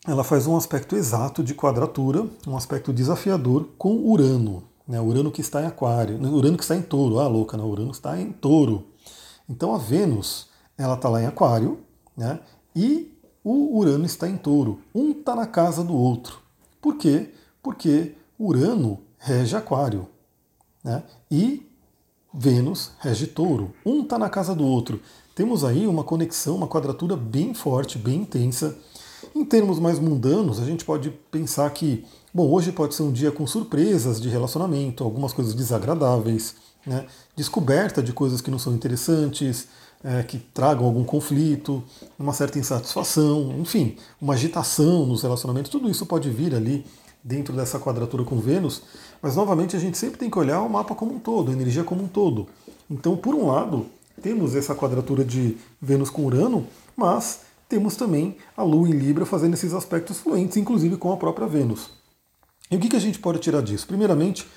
ela 0.07 0.23
faz 0.23 0.47
um 0.47 0.57
aspecto 0.57 0.95
exato 0.95 1.43
de 1.43 1.53
quadratura, 1.53 2.27
um 2.47 2.57
aspecto 2.57 2.91
desafiador 2.91 3.69
com 3.77 3.95
Urano. 3.97 4.63
Né? 4.87 4.99
Urano 4.99 5.31
que 5.31 5.41
está 5.41 5.61
em 5.61 5.65
Aquário, 5.65 6.17
Urano 6.21 6.57
que 6.57 6.63
está 6.63 6.75
em 6.75 6.81
Touro, 6.81 7.19
ah 7.19 7.27
louca, 7.27 7.57
né? 7.57 7.63
Urano 7.63 7.91
está 7.91 8.19
em 8.19 8.31
Touro. 8.31 8.87
Então 9.49 9.73
a 9.73 9.77
Vênus 9.77 10.47
ela 10.77 10.95
está 10.95 11.09
lá 11.09 11.21
em 11.21 11.25
Aquário, 11.25 11.79
né? 12.15 12.39
E 12.75 13.11
o 13.43 13.77
Urano 13.77 14.05
está 14.05 14.29
em 14.29 14.37
Touro. 14.37 14.79
Um 14.93 15.11
está 15.11 15.35
na 15.35 15.47
casa 15.47 15.83
do 15.83 15.95
outro. 15.95 16.39
Por 16.81 16.97
quê? 16.97 17.31
Porque 17.63 18.13
Urano 18.39 18.99
rege 19.17 19.55
Aquário. 19.55 20.07
Né? 20.83 21.01
E 21.31 21.65
Vênus 22.37 22.91
rege 22.99 23.27
touro. 23.27 23.73
Um 23.85 24.03
está 24.03 24.19
na 24.19 24.29
casa 24.29 24.53
do 24.53 24.65
outro. 24.65 24.99
Temos 25.33 25.63
aí 25.63 25.87
uma 25.87 26.03
conexão, 26.03 26.55
uma 26.55 26.67
quadratura 26.67 27.15
bem 27.15 27.53
forte, 27.53 27.97
bem 27.97 28.21
intensa. 28.21 28.77
Em 29.33 29.43
termos 29.43 29.79
mais 29.79 29.99
mundanos, 29.99 30.59
a 30.59 30.65
gente 30.65 30.85
pode 30.85 31.09
pensar 31.31 31.69
que, 31.71 32.05
bom, 32.35 32.51
hoje 32.51 32.73
pode 32.73 32.93
ser 32.93 33.03
um 33.03 33.13
dia 33.13 33.31
com 33.31 33.47
surpresas 33.47 34.19
de 34.19 34.27
relacionamento, 34.27 35.05
algumas 35.05 35.31
coisas 35.31 35.53
desagradáveis, 35.53 36.55
né? 36.85 37.05
descoberta 37.33 38.03
de 38.03 38.11
coisas 38.11 38.41
que 38.41 38.51
não 38.51 38.59
são 38.59 38.73
interessantes, 38.73 39.69
é, 40.03 40.21
que 40.21 40.37
tragam 40.37 40.85
algum 40.85 41.05
conflito, 41.05 41.81
uma 42.19 42.33
certa 42.33 42.59
insatisfação, 42.59 43.55
enfim, 43.57 43.95
uma 44.21 44.33
agitação 44.33 45.05
nos 45.05 45.21
relacionamentos, 45.21 45.71
tudo 45.71 45.89
isso 45.89 46.05
pode 46.05 46.29
vir 46.29 46.53
ali 46.53 46.85
dentro 47.23 47.55
dessa 47.55 47.79
quadratura 47.79 48.25
com 48.25 48.37
Vênus, 48.37 48.81
mas 49.21 49.37
novamente 49.37 49.77
a 49.77 49.79
gente 49.79 49.97
sempre 49.97 50.19
tem 50.19 50.29
que 50.29 50.37
olhar 50.37 50.61
o 50.61 50.69
mapa 50.69 50.93
como 50.93 51.13
um 51.13 51.19
todo, 51.19 51.51
a 51.51 51.53
energia 51.53 51.85
como 51.85 52.03
um 52.03 52.07
todo. 52.09 52.49
Então, 52.91 53.15
por 53.15 53.33
um 53.33 53.47
lado, 53.47 53.85
temos 54.21 54.55
essa 54.55 54.75
quadratura 54.75 55.24
de 55.24 55.57
Vênus 55.81 56.09
com 56.09 56.25
Urano, 56.25 56.67
mas 56.98 57.43
temos 57.69 57.95
também 57.95 58.35
a 58.57 58.61
Lua 58.61 58.89
em 58.89 58.91
Libra 58.91 59.25
fazendo 59.25 59.53
esses 59.53 59.74
aspectos 59.74 60.19
fluentes, 60.19 60.57
inclusive 60.57 60.98
com 60.98 61.13
a 61.13 61.17
própria 61.17 61.48
Vênus. 61.48 62.03
E 62.69 62.75
o 62.75 62.79
que, 62.79 62.95
a 62.95 62.99
gente 62.99 63.19
pode 63.19 63.39
tirar 63.39 63.61
disso? 63.61 63.85
Primeiramente, 63.85 64.47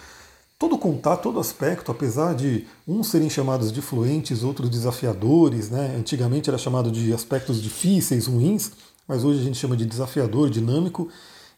todo 0.59 0.79
contato, 0.79 1.25
todo 1.25 1.39
aspecto, 1.39 1.93
apesar 1.93 2.35
de 2.35 2.67
uns 2.87 3.09
serem 3.09 3.29
chamados 3.29 3.71
de 3.71 3.83
fluentes, 3.83 4.43
outros 4.43 4.71
desafiadores, 4.71 5.71
né? 5.71 5.95
antigamente 5.99 6.49
era 6.49 6.59
chamado 6.59 6.91
de 6.91 7.13
aspectos 7.13 7.61
difíceis, 7.61 8.27
ruins, 8.27 8.73
mas 9.07 9.25
hoje 9.25 9.41
a 9.41 9.45
gente 9.45 9.59
chama 9.59 9.77
de 9.77 9.85
desafiador, 9.85 10.49
dinâmico. 10.49 11.09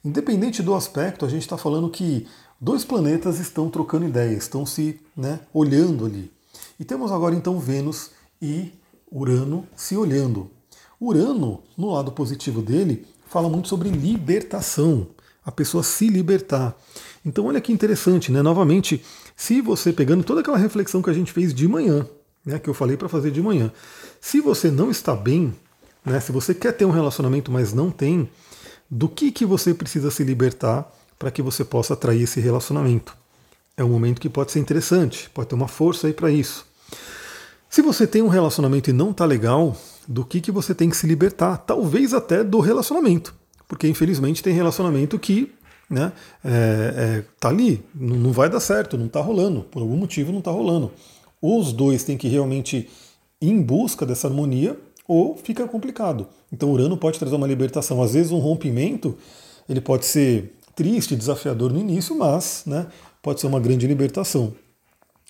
Independente 0.04 0.62
do 0.62 0.74
aspecto, 0.74 1.24
a 1.24 1.28
gente 1.28 1.42
está 1.42 1.56
falando 1.56 1.88
que 1.88 2.26
dois 2.60 2.84
planetas 2.84 3.38
estão 3.38 3.70
trocando 3.70 4.06
ideias, 4.06 4.42
estão 4.42 4.66
se 4.66 5.00
né, 5.16 5.40
olhando 5.52 6.04
ali. 6.04 6.30
E 6.78 6.84
temos 6.84 7.12
agora 7.12 7.34
então 7.34 7.58
Vênus 7.60 8.10
e 8.40 8.72
Urano 9.10 9.66
se 9.76 9.96
olhando. 9.96 10.50
Urano, 11.00 11.62
no 11.76 11.90
lado 11.92 12.12
positivo 12.12 12.60
dele, 12.60 13.06
fala 13.28 13.48
muito 13.48 13.68
sobre 13.68 13.88
libertação, 13.88 15.06
a 15.44 15.50
pessoa 15.50 15.82
se 15.82 16.08
libertar. 16.08 16.76
Então 17.24 17.46
olha 17.46 17.60
que 17.60 17.72
interessante, 17.72 18.30
né? 18.32 18.42
Novamente, 18.42 19.04
se 19.36 19.60
você 19.60 19.92
pegando 19.92 20.24
toda 20.24 20.40
aquela 20.40 20.58
reflexão 20.58 21.02
que 21.02 21.10
a 21.10 21.14
gente 21.14 21.32
fez 21.32 21.54
de 21.54 21.66
manhã, 21.66 22.06
né, 22.44 22.58
que 22.58 22.68
eu 22.68 22.74
falei 22.74 22.96
para 22.96 23.08
fazer 23.08 23.30
de 23.30 23.42
manhã, 23.42 23.72
se 24.20 24.40
você 24.40 24.70
não 24.70 24.90
está 24.90 25.14
bem, 25.14 25.54
né, 26.04 26.20
se 26.20 26.32
você 26.32 26.54
quer 26.54 26.72
ter 26.72 26.84
um 26.84 26.90
relacionamento, 26.90 27.50
mas 27.50 27.72
não 27.72 27.90
tem, 27.90 28.28
do 28.90 29.08
que, 29.08 29.30
que 29.30 29.44
você 29.44 29.72
precisa 29.74 30.10
se 30.10 30.24
libertar 30.24 30.90
para 31.18 31.30
que 31.30 31.42
você 31.42 31.64
possa 31.64 31.94
atrair 31.94 32.22
esse 32.22 32.40
relacionamento. 32.40 33.16
É 33.76 33.84
um 33.84 33.90
momento 33.90 34.20
que 34.20 34.28
pode 34.28 34.52
ser 34.52 34.58
interessante, 34.58 35.30
pode 35.30 35.48
ter 35.48 35.54
uma 35.54 35.68
força 35.68 36.06
aí 36.06 36.12
para 36.12 36.30
isso. 36.30 36.66
Se 37.68 37.82
você 37.82 38.06
tem 38.06 38.20
um 38.20 38.28
relacionamento 38.28 38.90
e 38.90 38.92
não 38.92 39.10
está 39.10 39.24
legal, 39.24 39.76
do 40.08 40.24
que, 40.24 40.40
que 40.40 40.50
você 40.50 40.74
tem 40.74 40.90
que 40.90 40.96
se 40.96 41.06
libertar? 41.06 41.56
Talvez 41.58 42.12
até 42.12 42.42
do 42.42 42.58
relacionamento, 42.58 43.32
porque 43.70 43.86
infelizmente 43.86 44.42
tem 44.42 44.52
relacionamento 44.52 45.16
que 45.16 45.54
né, 45.88 46.12
é, 46.44 46.48
é, 46.50 47.24
tá 47.38 47.50
ali, 47.50 47.80
não 47.94 48.32
vai 48.32 48.50
dar 48.50 48.58
certo, 48.58 48.98
não 48.98 49.06
está 49.06 49.20
rolando, 49.20 49.60
por 49.62 49.80
algum 49.80 49.96
motivo 49.96 50.32
não 50.32 50.40
está 50.40 50.50
rolando. 50.50 50.90
Os 51.40 51.72
dois 51.72 52.02
têm 52.02 52.18
que 52.18 52.26
realmente 52.26 52.90
ir 53.40 53.48
em 53.48 53.62
busca 53.62 54.04
dessa 54.04 54.26
harmonia 54.26 54.76
ou 55.06 55.36
fica 55.36 55.68
complicado. 55.68 56.26
Então 56.52 56.68
Urano 56.68 56.96
pode 56.96 57.16
trazer 57.16 57.36
uma 57.36 57.46
libertação. 57.46 58.02
Às 58.02 58.14
vezes 58.14 58.32
um 58.32 58.40
rompimento 58.40 59.16
ele 59.68 59.80
pode 59.80 60.04
ser 60.04 60.52
triste, 60.74 61.14
desafiador 61.14 61.72
no 61.72 61.78
início, 61.78 62.18
mas 62.18 62.64
né, 62.66 62.88
pode 63.22 63.40
ser 63.40 63.46
uma 63.46 63.60
grande 63.60 63.86
libertação. 63.86 64.52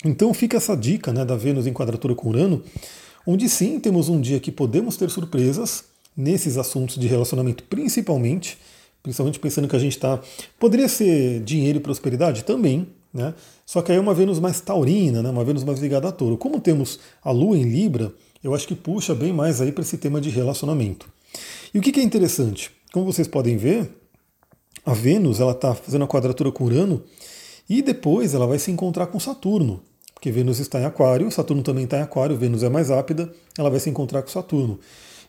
Então 0.03 0.33
fica 0.33 0.57
essa 0.57 0.75
dica 0.75 1.13
né, 1.13 1.23
da 1.23 1.35
Vênus 1.35 1.67
em 1.67 1.73
quadratura 1.73 2.15
com 2.15 2.29
Urano, 2.29 2.63
onde 3.23 3.47
sim 3.47 3.79
temos 3.79 4.09
um 4.09 4.19
dia 4.19 4.39
que 4.39 4.51
podemos 4.51 4.97
ter 4.97 5.11
surpresas 5.11 5.90
nesses 6.15 6.57
assuntos 6.57 6.97
de 6.97 7.07
relacionamento, 7.07 7.63
principalmente, 7.63 8.57
principalmente 9.01 9.39
pensando 9.39 9.67
que 9.67 9.75
a 9.75 9.79
gente 9.79 9.93
está. 9.93 10.19
Poderia 10.59 10.87
ser 10.87 11.41
dinheiro 11.41 11.79
e 11.79 11.81
prosperidade 11.81 12.43
também, 12.43 12.87
né? 13.13 13.33
Só 13.65 13.81
que 13.81 13.91
aí 13.91 13.97
é 13.97 14.01
uma 14.01 14.13
Vênus 14.13 14.39
mais 14.39 14.61
taurina, 14.61 15.21
né? 15.21 15.29
uma 15.29 15.43
Vênus 15.43 15.63
mais 15.63 15.79
ligada 15.79 16.07
a 16.07 16.11
touro. 16.11 16.37
Como 16.37 16.59
temos 16.59 16.99
a 17.23 17.31
Lua 17.31 17.57
em 17.57 17.63
Libra, 17.63 18.13
eu 18.43 18.53
acho 18.53 18.67
que 18.67 18.75
puxa 18.75 19.13
bem 19.13 19.33
mais 19.33 19.61
aí 19.61 19.71
para 19.71 19.83
esse 19.83 19.97
tema 19.97 20.19
de 20.19 20.29
relacionamento. 20.29 21.07
E 21.73 21.79
o 21.79 21.81
que, 21.81 21.91
que 21.91 21.99
é 21.99 22.03
interessante? 22.03 22.71
Como 22.91 23.05
vocês 23.05 23.27
podem 23.27 23.57
ver, 23.57 23.89
a 24.85 24.93
Vênus 24.93 25.39
ela 25.39 25.51
está 25.51 25.73
fazendo 25.75 26.03
a 26.03 26.07
quadratura 26.07 26.51
com 26.51 26.65
Urano 26.65 27.03
e 27.69 27.81
depois 27.81 28.33
ela 28.33 28.47
vai 28.47 28.59
se 28.59 28.71
encontrar 28.71 29.07
com 29.07 29.19
Saturno, 29.19 29.81
porque 30.13 30.31
Vênus 30.31 30.59
está 30.59 30.79
em 30.79 30.85
Aquário, 30.85 31.31
Saturno 31.31 31.63
também 31.63 31.85
está 31.85 31.97
em 31.97 32.01
Aquário, 32.01 32.35
Vênus 32.35 32.63
é 32.63 32.69
mais 32.69 32.89
rápida, 32.89 33.31
ela 33.57 33.69
vai 33.69 33.79
se 33.79 33.89
encontrar 33.89 34.21
com 34.21 34.29
Saturno. 34.29 34.79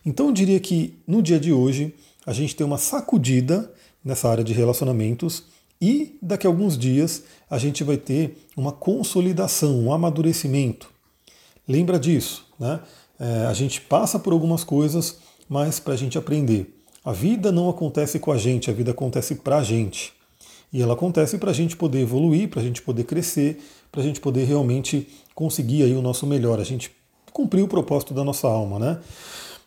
Então 0.05 0.27
eu 0.27 0.31
diria 0.33 0.59
que 0.59 0.97
no 1.07 1.21
dia 1.21 1.39
de 1.39 1.51
hoje 1.51 1.93
a 2.25 2.33
gente 2.33 2.55
tem 2.55 2.65
uma 2.65 2.77
sacudida 2.77 3.71
nessa 4.03 4.29
área 4.29 4.43
de 4.43 4.53
relacionamentos 4.53 5.43
e 5.79 6.17
daqui 6.21 6.47
a 6.47 6.49
alguns 6.49 6.77
dias 6.77 7.23
a 7.49 7.57
gente 7.57 7.83
vai 7.83 7.97
ter 7.97 8.37
uma 8.55 8.71
consolidação, 8.71 9.79
um 9.79 9.93
amadurecimento. 9.93 10.89
Lembra 11.67 11.99
disso, 11.99 12.45
né? 12.59 12.79
É, 13.19 13.45
a 13.45 13.53
gente 13.53 13.79
passa 13.79 14.19
por 14.19 14.33
algumas 14.33 14.63
coisas, 14.63 15.17
mas 15.47 15.79
para 15.79 15.93
a 15.93 15.97
gente 15.97 16.17
aprender. 16.17 16.73
A 17.05 17.11
vida 17.11 17.51
não 17.51 17.69
acontece 17.69 18.19
com 18.19 18.31
a 18.31 18.37
gente, 18.37 18.69
a 18.69 18.73
vida 18.73 18.91
acontece 18.91 19.35
para 19.35 19.57
a 19.57 19.63
gente. 19.63 20.13
E 20.71 20.81
ela 20.81 20.93
acontece 20.93 21.37
para 21.37 21.51
a 21.51 21.53
gente 21.53 21.77
poder 21.77 21.99
evoluir, 21.99 22.49
para 22.49 22.59
a 22.59 22.63
gente 22.63 22.81
poder 22.81 23.03
crescer, 23.03 23.61
para 23.91 24.01
a 24.01 24.03
gente 24.03 24.19
poder 24.19 24.45
realmente 24.45 25.07
conseguir 25.35 25.83
aí 25.83 25.93
o 25.93 26.01
nosso 26.01 26.25
melhor, 26.25 26.59
a 26.59 26.63
gente 26.63 26.91
cumprir 27.31 27.61
o 27.61 27.67
propósito 27.67 28.13
da 28.13 28.23
nossa 28.23 28.47
alma, 28.47 28.79
né? 28.79 28.99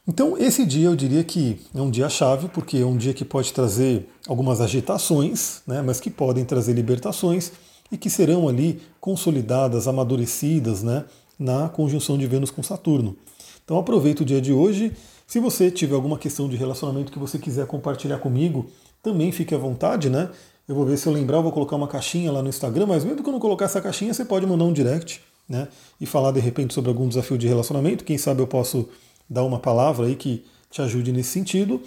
Então, 0.09 0.39
esse 0.39 0.65
dia 0.65 0.87
eu 0.87 0.95
diria 0.95 1.25
que 1.25 1.61
é 1.75 1.81
um 1.81 1.91
dia 1.91 2.09
chave, 2.09 2.49
porque 2.49 2.77
é 2.79 2.87
um 2.87 2.97
dia 2.97 3.13
que 3.13 3.25
pode 3.25 3.53
trazer 3.53 4.09
algumas 4.29 4.61
agitações, 4.61 5.63
né, 5.67 5.83
mas 5.83 5.99
que 5.99 6.11
podem 6.11 6.45
trazer 6.45 6.75
libertações 6.75 7.51
e 7.91 7.97
que 7.97 8.09
serão 8.09 8.49
ali 8.49 8.81
consolidadas, 9.01 9.89
amadurecidas 9.89 10.83
né, 10.83 11.05
na 11.37 11.69
conjunção 11.69 12.17
de 12.17 12.27
Vênus 12.27 12.51
com 12.51 12.63
Saturno. 12.63 13.17
Então, 13.65 13.77
aproveita 13.79 14.23
o 14.23 14.27
dia 14.27 14.41
de 14.41 14.53
hoje, 14.53 14.93
Se 15.27 15.41
você 15.41 15.73
tiver 15.73 15.97
alguma 15.97 16.17
questão 16.17 16.49
de 16.49 16.57
relacionamento 16.57 17.11
que 17.11 17.19
você 17.19 17.37
quiser 17.37 17.67
compartilhar 17.67 18.19
comigo, 18.19 18.67
também 19.03 19.33
fique 19.33 19.55
à 19.55 19.59
vontade, 19.59 20.09
né? 20.09 20.31
Eu 20.69 20.75
vou 20.75 20.87
ver 20.87 20.97
se 20.97 21.07
eu 21.09 21.13
lembrar, 21.13 21.39
eu 21.39 21.43
vou 21.43 21.51
colocar 21.51 21.75
uma 21.75 21.89
caixinha 21.89 22.31
lá 22.31 22.41
no 22.41 22.49
Instagram, 22.49 22.87
mas 22.87 23.05
mesmo 23.05 23.23
que 23.23 23.29
eu 23.29 23.33
não 23.33 23.41
colocar 23.41 23.65
essa 23.65 23.81
caixinha, 23.81 24.15
você 24.15 24.25
pode 24.25 24.47
mandar 24.47 24.65
um 24.65 24.73
direct, 24.73 25.21
né? 25.49 25.67
E 26.01 26.07
falar 26.07 26.31
de 26.31 26.39
repente 26.39 26.73
sobre 26.73 26.91
algum 26.91 27.09
desafio 27.09 27.37
de 27.37 27.49
relacionamento. 27.49 28.05
Quem 28.05 28.17
sabe 28.17 28.41
eu 28.41 28.47
posso 28.47 28.89
dar 29.29 29.45
uma 29.45 29.59
palavra 29.59 30.07
aí 30.07 30.17
que 30.17 30.45
te 30.71 30.83
ajude 30.83 31.13
nesse 31.13 31.31
sentido. 31.31 31.81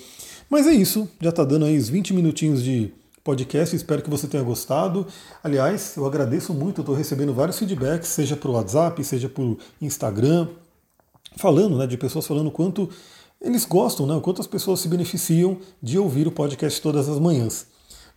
Mas 0.49 0.65
é 0.65 0.73
isso, 0.73 1.07
já 1.21 1.29
está 1.29 1.43
dando 1.43 1.65
aí 1.65 1.77
os 1.77 1.89
20 1.89 2.13
minutinhos 2.13 2.63
de 2.63 2.91
podcast, 3.23 3.75
espero 3.75 4.01
que 4.01 4.09
você 4.09 4.27
tenha 4.27 4.41
gostado. 4.43 5.05
Aliás, 5.43 5.95
eu 5.95 6.05
agradeço 6.05 6.53
muito, 6.53 6.81
estou 6.81 6.95
recebendo 6.95 7.33
vários 7.33 7.59
feedbacks, 7.59 8.09
seja 8.09 8.35
por 8.35 8.49
WhatsApp, 8.51 9.03
seja 9.03 9.29
por 9.29 9.57
Instagram, 9.81 10.47
falando, 11.37 11.77
né, 11.77 11.85
de 11.85 11.97
pessoas 11.97 12.25
falando 12.25 12.49
quanto 12.49 12.89
eles 13.39 13.65
gostam, 13.65 14.05
né, 14.07 14.15
o 14.15 14.21
quanto 14.21 14.41
as 14.41 14.47
pessoas 14.47 14.79
se 14.79 14.87
beneficiam 14.87 15.57
de 15.81 15.99
ouvir 15.99 16.27
o 16.27 16.31
podcast 16.31 16.81
todas 16.81 17.07
as 17.07 17.19
manhãs. 17.19 17.67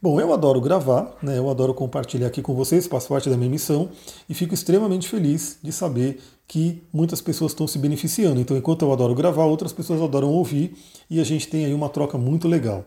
Bom, 0.02 0.20
eu 0.20 0.32
adoro 0.32 0.60
gravar, 0.60 1.16
né? 1.22 1.38
eu 1.38 1.48
adoro 1.48 1.72
compartilhar 1.72 2.26
aqui 2.26 2.42
com 2.42 2.56
vocês, 2.56 2.88
faço 2.88 3.06
parte 3.06 3.30
da 3.30 3.36
minha 3.36 3.48
missão 3.48 3.88
e 4.28 4.34
fico 4.34 4.52
extremamente 4.52 5.08
feliz 5.08 5.58
de 5.62 5.70
saber 5.70 6.20
que 6.48 6.82
muitas 6.92 7.20
pessoas 7.20 7.52
estão 7.52 7.68
se 7.68 7.78
beneficiando. 7.78 8.40
Então, 8.40 8.56
enquanto 8.56 8.82
eu 8.82 8.92
adoro 8.92 9.14
gravar, 9.14 9.44
outras 9.44 9.72
pessoas 9.72 10.02
adoram 10.02 10.28
ouvir 10.28 10.76
e 11.08 11.20
a 11.20 11.24
gente 11.24 11.46
tem 11.46 11.66
aí 11.66 11.72
uma 11.72 11.88
troca 11.88 12.18
muito 12.18 12.48
legal. 12.48 12.84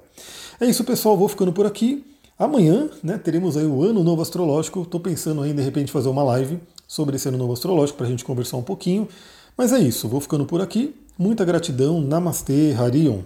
É 0.59 0.65
isso, 0.65 0.83
pessoal, 0.83 1.15
vou 1.15 1.29
ficando 1.29 1.53
por 1.53 1.65
aqui. 1.65 2.05
Amanhã 2.37 2.89
né, 3.01 3.17
teremos 3.17 3.55
aí 3.55 3.65
o 3.65 3.81
Ano 3.81 4.03
Novo 4.03 4.21
Astrológico. 4.21 4.81
Estou 4.81 4.99
pensando 4.99 5.41
aí, 5.41 5.53
de 5.53 5.61
repente, 5.61 5.93
fazer 5.93 6.09
uma 6.09 6.21
live 6.21 6.59
sobre 6.85 7.15
esse 7.15 7.29
Ano 7.29 7.37
Novo 7.37 7.53
Astrológico 7.53 7.97
para 7.97 8.07
a 8.07 8.09
gente 8.09 8.25
conversar 8.25 8.57
um 8.57 8.61
pouquinho. 8.61 9.07
Mas 9.57 9.71
é 9.71 9.79
isso, 9.79 10.09
vou 10.09 10.19
ficando 10.19 10.45
por 10.45 10.59
aqui. 10.59 10.93
Muita 11.17 11.45
gratidão. 11.45 12.01
Namastê, 12.01 12.75
Harion. 12.77 13.21